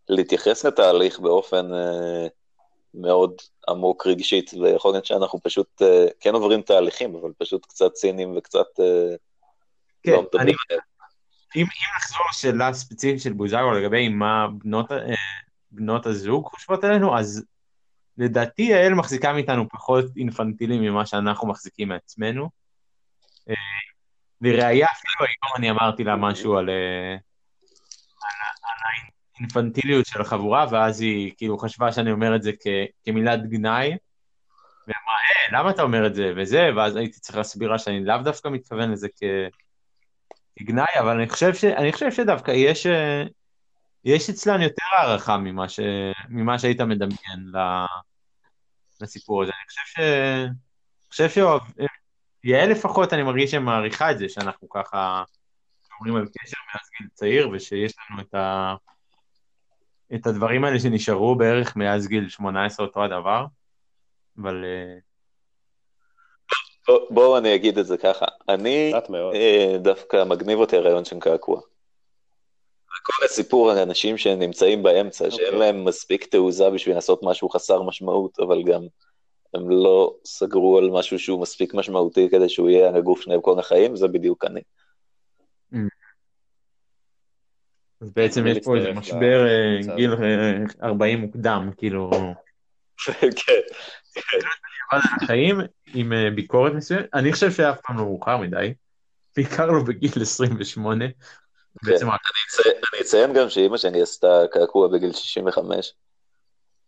להתייחס 0.10 0.66
לתהליך 0.66 1.20
באופן 1.20 1.74
אה, 1.74 2.28
מאוד 2.94 3.34
עמוק 3.70 4.08
רגשית, 4.08 4.52
ויכול 4.54 4.92
להיות 4.92 5.06
שאנחנו 5.06 5.40
פשוט 5.44 5.82
כן 6.20 6.34
עוברים 6.34 6.62
תהליכים, 6.62 7.16
אבל 7.16 7.32
פשוט 7.38 7.66
קצת 7.66 7.94
ציניים 7.94 8.38
וקצת 8.38 8.68
כן, 10.04 10.12
לא 10.12 10.40
אני. 10.40 10.52
אם, 11.56 11.62
אם 11.62 11.66
נחזור 11.98 12.26
לשאלה 12.30 12.68
הספציפית 12.68 13.22
של 13.22 13.34
בוזגלו 13.34 13.72
לגבי 13.72 14.10
מה 14.10 14.48
בנות, 14.64 14.92
בנות 15.72 16.06
הזוג 16.06 16.46
חושבות 16.46 16.84
עלינו, 16.84 17.18
אז 17.18 17.46
לדעתי 18.20 18.62
יעל 18.62 18.94
מחזיקה 18.94 19.34
מאיתנו 19.34 19.70
פחות 19.70 20.06
אינפנטילים 20.18 20.82
ממה 20.82 21.06
שאנחנו 21.06 21.48
מחזיקים 21.48 21.88
מעצמנו. 21.88 22.50
אה, 23.50 23.56
לראיה, 24.42 24.88
אפילו 24.92 25.28
היום 25.28 25.54
אני 25.58 25.72
אמרתי 25.72 26.04
לה 26.04 26.16
משהו 26.16 26.54
אה, 26.54 26.60
על, 26.60 26.70
האינפנטיליות 29.38 30.06
של 30.06 30.22
החבורה, 30.22 30.66
ואז 30.72 31.02
היא 31.02 31.34
כאילו 31.38 31.58
חשבה 31.58 31.92
שאני 31.92 32.12
אומר 32.12 32.36
את 32.36 32.44
זה 32.44 32.52
כמילת 33.06 33.46
גנאי, 33.50 33.88
והיא 34.88 34.98
אמרה, 35.04 35.16
אה, 35.16 35.60
למה 35.60 35.70
אתה 35.70 35.82
אומר 35.82 36.08
את 36.08 36.16
זה 36.16 36.34
וזה, 36.38 36.70
ואז 36.76 36.96
הייתי 36.96 37.20
צריך 37.20 37.38
להסביר 37.38 37.72
לה 37.72 37.80
שאני 37.80 38.06
לאו 38.06 38.18
דווקא 38.18 38.48
מתכוון 38.48 38.92
לזה. 38.92 39.08
כגנאי, 40.56 41.00
אבל 41.00 41.18
אני 41.20 41.30
חושב, 41.30 41.54
ש... 41.54 41.64
אני 41.64 41.92
חושב 41.92 42.12
שדווקא 42.12 42.52
יש, 42.52 42.88
אה, 42.88 43.24
יש 44.06 44.30
אצלן 44.30 44.62
יותר 44.62 44.84
הערכה 44.98 45.38
ממה, 45.38 45.70
ש... 45.70 45.80
ממה 46.30 46.60
שהיית 46.60 46.82
מדמיין. 46.82 47.52
לסיפור 49.02 49.44
הזה. 49.44 49.52
אני 49.52 49.68
חושב 49.68 49.82
ש... 49.86 50.00
אני 50.00 51.10
חושב 51.10 51.30
שאוהב... 51.30 51.62
יעל 52.44 52.70
לפחות, 52.72 53.14
אני 53.14 53.24
מרגיש 53.24 53.52
שמעריכה 53.52 54.12
את 54.12 54.18
זה, 54.18 54.30
שאנחנו 54.30 54.70
ככה 54.70 55.24
שומרים 55.90 56.16
על 56.16 56.28
קשר 56.40 56.58
מאז 56.74 56.90
גיל 57.00 57.08
צעיר, 57.14 57.50
ושיש 57.54 57.94
לנו 58.12 58.22
את, 58.22 58.34
ה... 58.36 58.76
את 60.16 60.28
הדברים 60.28 60.64
האלה 60.64 60.80
שנשארו 60.80 61.36
בערך 61.36 61.76
מאז 61.76 62.08
גיל 62.08 62.30
18 62.30 62.86
אותו 62.86 63.04
הדבר, 63.04 63.46
אבל... 64.42 64.66
אה, 64.66 64.98
בוא- 66.88 67.08
בואו 67.10 67.38
אני 67.38 67.56
אגיד 67.56 67.78
את 67.78 67.86
זה 67.86 67.98
ככה, 67.98 68.26
אני. 68.50 68.92
אה, 69.34 69.78
דווקא 69.78 70.24
מגניב 70.24 70.60
אותי 70.60 70.76
הרעיון 70.78 71.06
של 71.06 71.20
קעקוע. 71.20 71.62
כל 73.04 73.26
הסיפור 73.26 73.72
על 73.72 73.78
אנשים 73.78 74.18
שנמצאים 74.18 74.84
באמצע, 74.84 75.32
שאין 75.32 75.46
אוקיי. 75.46 75.60
להם 75.60 75.86
מספיק 75.86 76.26
תעוזה 76.26 76.70
בשביל 76.70 76.96
לעשות 76.96 77.20
משהו 77.24 77.50
חסר 77.50 77.82
משמעות, 77.82 78.40
אבל 78.40 78.64
גם 78.64 78.82
הם 79.54 79.70
לא 79.70 80.16
סגרו 80.26 80.78
על 80.78 80.90
משהו 80.90 81.20
שהוא 81.20 81.42
מספיק 81.42 81.74
משמעותי 81.74 82.28
כדי 82.32 82.50
שהוא 82.50 82.70
יהיה 82.70 82.88
על 82.88 82.96
הגוף 82.96 83.22
שלהם 83.22 83.42
כל 83.42 83.60
החיים, 83.60 83.96
זה 83.96 84.08
בדיוק 84.08 84.46
אני. 84.46 84.62
אז 88.02 88.12
בעצם 88.12 88.48
יש 88.48 88.58
פה 88.64 88.78
איזה 88.78 88.92
משבר 88.92 89.48
אה, 89.48 89.96
גיל 89.96 90.14
אה, 90.14 90.88
40 90.88 91.20
מוקדם, 91.20 91.70
כאילו, 91.78 92.12
כן. 93.46 93.62
אבל 94.92 95.00
החיים 95.24 95.60
עם 95.94 96.14
אה, 96.14 96.30
ביקורת 96.36 96.74
מסוימת, 96.74 97.06
אני 97.14 97.34
חושב 97.34 97.52
שאף 97.52 97.80
פעם 97.82 97.98
לא 97.98 98.04
מאוחר 98.04 98.38
מדי, 98.38 98.74
בעיקר 99.36 99.66
לא 99.66 99.84
בגיל 99.84 100.22
28, 100.22 101.06
בעצם 101.84 102.10
רק 102.10 102.20
אני 102.26 102.40
אצי- 102.48 102.80
אני 102.94 103.02
אציין 103.02 103.34
גם 103.34 103.50
שאימא 103.50 103.78
שלי 103.78 104.02
עשתה 104.02 104.42
קעקוע 104.52 104.88
בגיל 104.88 105.12
65. 105.14 105.94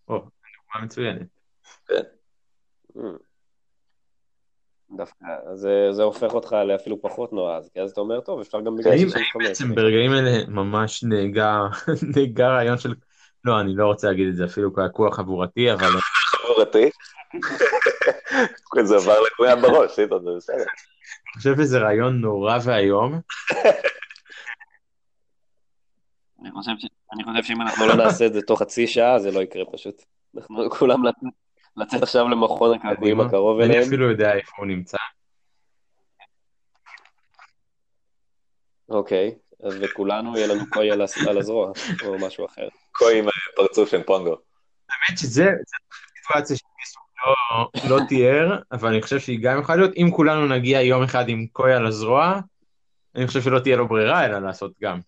או, 0.08 0.16
דוגמה 0.18 0.86
מצוינת. 0.86 1.28
Mm. 2.98 3.02
דווקא, 4.98 5.26
זה, 5.56 5.88
זה 5.92 6.04
הופך 6.04 6.34
אותך 6.34 6.56
לאפילו 6.68 7.02
פחות 7.02 7.34
נועז, 7.34 7.70
כי 7.74 7.82
אז 7.82 7.92
אתה 7.92 8.02
אומר, 8.02 8.20
טוב, 8.20 8.40
אפשר 8.40 8.62
גם 8.62 8.76
האם 8.86 9.10
65. 9.10 9.16
האם 9.36 9.48
בעצם 9.48 9.76
ברגעים 9.76 10.12
אלה 10.14 10.46
ממש 10.48 11.04
נהגה 11.04 11.60
נהגה 12.16 12.48
רעיון 12.48 12.78
של, 12.78 12.94
לא, 13.44 13.60
אני 13.60 13.76
לא 13.76 13.86
רוצה 13.86 14.08
להגיד 14.08 14.28
את 14.28 14.36
זה 14.36 14.46
אפילו 14.46 14.74
קעקוע 14.74 15.12
חבורתי, 15.12 15.74
אבל 15.74 15.88
חבורתי. 16.26 16.90
זה 18.84 18.96
עבר 18.96 19.22
לכולם 19.22 19.62
בראש, 19.62 20.00
איתו, 20.00 20.20
זה 20.20 20.30
בסדר. 20.38 20.56
אני 20.58 20.66
חושב 21.38 21.56
שזה 21.58 21.80
רעיון 21.80 22.22
נורא 22.22 22.58
ואיום. 22.64 23.20
אני 26.42 26.52
חושב, 26.52 26.72
ש... 26.78 26.86
אני 27.14 27.24
חושב 27.24 27.44
שאם 27.44 27.62
אנחנו 27.62 27.86
לא 27.86 27.96
נעשה 27.96 28.26
את 28.26 28.34
זה 28.34 28.42
תוך 28.42 28.60
חצי 28.60 28.88
שעה, 28.88 29.20
זה 29.20 29.32
לא 29.32 29.40
יקרה 29.40 29.64
פשוט. 29.72 30.04
אנחנו 30.38 30.70
כולם 30.70 31.04
לצאת, 31.78 32.04
עכשיו 32.04 32.30
למכון 32.30 32.78
הקעקועים. 32.78 33.22
הקרוב 33.22 33.60
אני 33.60 33.70
אליהם. 33.70 33.88
אפילו 33.88 34.10
יודע 34.10 34.34
איפה 34.34 34.52
הוא 34.58 34.66
נמצא. 34.66 34.98
אוקיי, 38.90 39.36
אז 39.64 39.78
וכולנו 39.82 40.38
יהיה 40.38 40.48
לנו 40.48 40.64
קוי 40.70 40.92
על, 40.92 41.38
הזרוע, 41.38 41.72
או 42.06 42.18
משהו 42.20 42.46
אחר. 42.46 42.68
כה 42.94 43.06
עם 43.16 43.26
פרצוף 43.56 43.90
של 43.90 44.04
פונגו. 44.04 44.36
האמת 44.90 45.20
שזה 45.20 45.44
זה 45.44 45.78
סיטואציה 46.18 46.56
שפיסוק 46.56 47.04
לא, 47.26 47.70
לא 47.90 48.06
תיאר, 48.08 48.60
אבל 48.72 48.90
אני 48.90 49.02
חושב 49.02 49.20
שהיא 49.20 49.40
גם 49.42 49.60
יכולה 49.60 49.78
להיות, 49.78 49.92
אם 49.98 50.12
כולנו 50.16 50.48
נגיע 50.48 50.82
יום 50.82 51.04
אחד 51.04 51.30
עם 51.30 51.48
קוי 51.48 51.74
על 51.74 51.88
הזרוע, 51.88 52.40
אני 53.16 53.28
חושב 53.28 53.42
שלא 53.42 53.60
תהיה 53.60 53.78
לו 53.78 53.88
ברירה 53.88 54.26
אלא 54.26 54.40
לעשות 54.40 54.72
גם. 54.82 55.00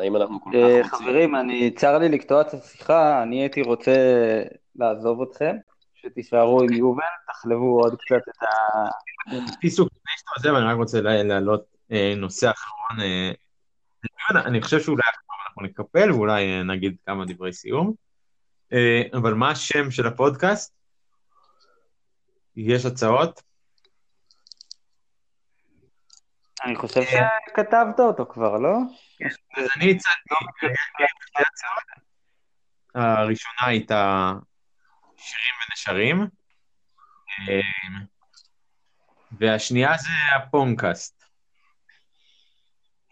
האם 0.00 0.16
אנחנו 0.16 0.40
כל 0.44 0.50
כך 0.50 0.56
אה, 0.56 0.76
רוצים? 0.82 0.84
חברים, 0.84 1.36
אני, 1.36 1.70
צר 1.70 1.98
לי 1.98 2.08
לקטוע 2.08 2.40
את 2.40 2.54
השיחה, 2.54 3.22
אני 3.22 3.40
הייתי 3.40 3.62
רוצה 3.62 3.92
לעזוב 4.76 5.22
אתכם, 5.22 5.56
שתישארו 5.94 6.62
עם 6.62 6.72
יובל, 6.72 7.02
תחלבו 7.32 7.80
עוד 7.82 7.96
קצת 8.00 8.28
את 8.28 8.42
ה... 8.42 8.46
פיסוק, 9.60 9.88
לפני 9.92 10.12
שאתה 10.16 10.30
עוזב, 10.36 10.54
אני 10.62 10.72
רק 10.72 10.76
רוצה 10.76 11.00
לה- 11.00 11.22
להעלות 11.22 11.64
אה, 11.92 12.14
נושא 12.16 12.50
אחרון. 12.50 13.00
אה, 13.00 13.30
לדיון. 14.04 14.46
אני 14.46 14.62
חושב 14.62 14.80
שאולי 14.80 15.02
אנחנו 15.46 15.62
נקפל 15.62 16.12
ואולי 16.12 16.62
נגיד 16.64 16.96
כמה 17.06 17.24
דברי 17.24 17.52
סיום. 17.52 17.92
אבל 19.14 19.34
מה 19.34 19.50
השם 19.50 19.90
של 19.90 20.06
הפודקאסט? 20.06 20.74
יש 22.56 22.86
הצעות? 22.86 23.42
אני 26.66 26.76
חושב 26.76 27.00
שכתבת 27.02 28.00
אותו 28.00 28.26
כבר, 28.26 28.58
לא? 28.58 28.76
אז 29.56 29.68
אני 29.76 29.90
הצעתי 29.90 30.34
שתי 31.26 31.42
הצעות. 31.42 32.06
הראשונה 32.94 33.66
הייתה 33.66 34.32
שירים 35.16 35.54
ונשרים, 35.70 36.26
אה, 37.48 37.60
והשנייה 39.32 39.96
זה 39.98 40.36
הפונקאסט, 40.36 41.24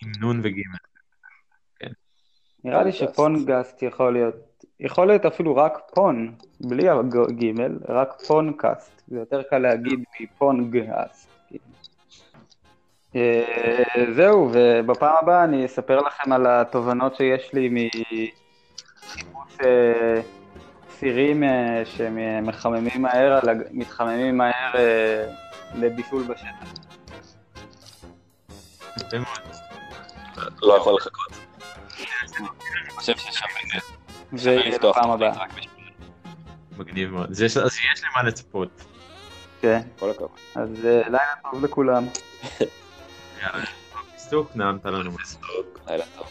עם 0.03 0.13
נון 0.21 0.41
וגימל. 0.45 0.77
נראה 2.65 2.83
לי 2.83 2.93
שפונגסט 2.93 3.83
יכול 3.83 4.13
להיות, 4.13 4.65
יכול 4.81 5.07
להיות 5.07 5.25
אפילו 5.25 5.57
רק 5.57 5.73
פון, 5.95 6.37
בלי 6.61 6.89
הגימל, 7.29 7.79
רק 7.89 8.09
פונקאסט, 8.27 9.03
זה 9.09 9.19
יותר 9.19 9.43
קל 9.43 9.59
להגיד 9.59 10.05
מפונגסט. 10.21 11.35
אה, 13.17 13.43
זהו, 14.15 14.51
ובפעם 14.53 15.15
הבאה 15.23 15.45
אני 15.45 15.67
אספר 15.67 15.99
לכם 16.01 16.33
על 16.33 16.47
התובנות 16.47 17.17
שיש 17.17 17.51
לי 17.53 17.69
מחיפוש 17.71 19.57
אה, 19.65 20.21
סירים 20.99 21.45
אה, 21.45 21.83
שמחממים 21.85 23.03
מהר, 23.03 23.41
מתחממים 23.71 24.37
מהר 24.39 24.73
לבישול 25.75 26.23
בשטח. 26.23 26.75
לא 30.63 30.75
יכול 30.77 30.95
לחכות. 30.99 31.33
אני 32.81 32.91
חושב 32.91 33.17
ששווה 33.17 33.81
זה 34.33 34.51
יהיה 34.53 34.79
תוכנית 34.79 35.05
הבאה. 35.15 35.45
מגניב 36.79 37.11
מאוד. 37.11 37.31
אז 37.31 37.43
יש- 37.43 37.57
למה 37.57 38.23
לצפות. 38.29 38.69
כן, 39.61 39.81
כל 39.99 40.11
הכבוד. 40.11 40.29
אז 40.55 40.69
לילה 40.85 41.19
טוב 41.51 41.65
לכולם. 41.65 42.05
פיסטוק, 44.13 44.51
נעמת 44.55 44.85
לנו. 44.85 45.11
לילה 45.87 46.05
טוב. 46.17 46.27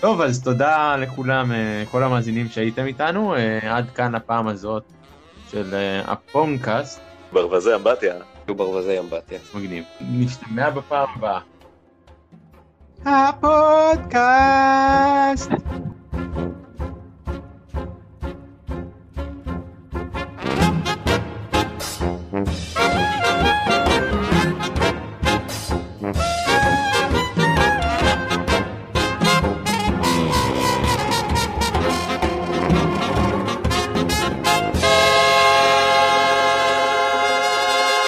טוב, 0.00 0.20
אז 0.20 0.42
תודה 0.42 0.96
לכולם, 0.96 1.52
אה, 1.52 1.84
כל 1.90 2.02
המאזינים 2.02 2.48
שהייתם 2.48 2.86
איתנו. 2.86 3.34
אה, 3.34 3.76
עד 3.76 3.90
כאן 3.90 4.14
הפעם 4.14 4.48
הזאת 4.48 4.82
של 5.50 5.74
אה, 5.74 6.12
הפונקאסט. 6.12 7.00
ברווזי 7.32 7.74
אמבטיה. 7.74 8.14
היו 8.46 8.54
ברווזי 8.54 8.98
אמבטיה. 8.98 9.38
מגניב. 9.54 9.84
נשתמע 10.00 10.70
בפעם 10.70 11.08
הבאה. 11.16 11.40
הפודקאסט! 13.04 14.22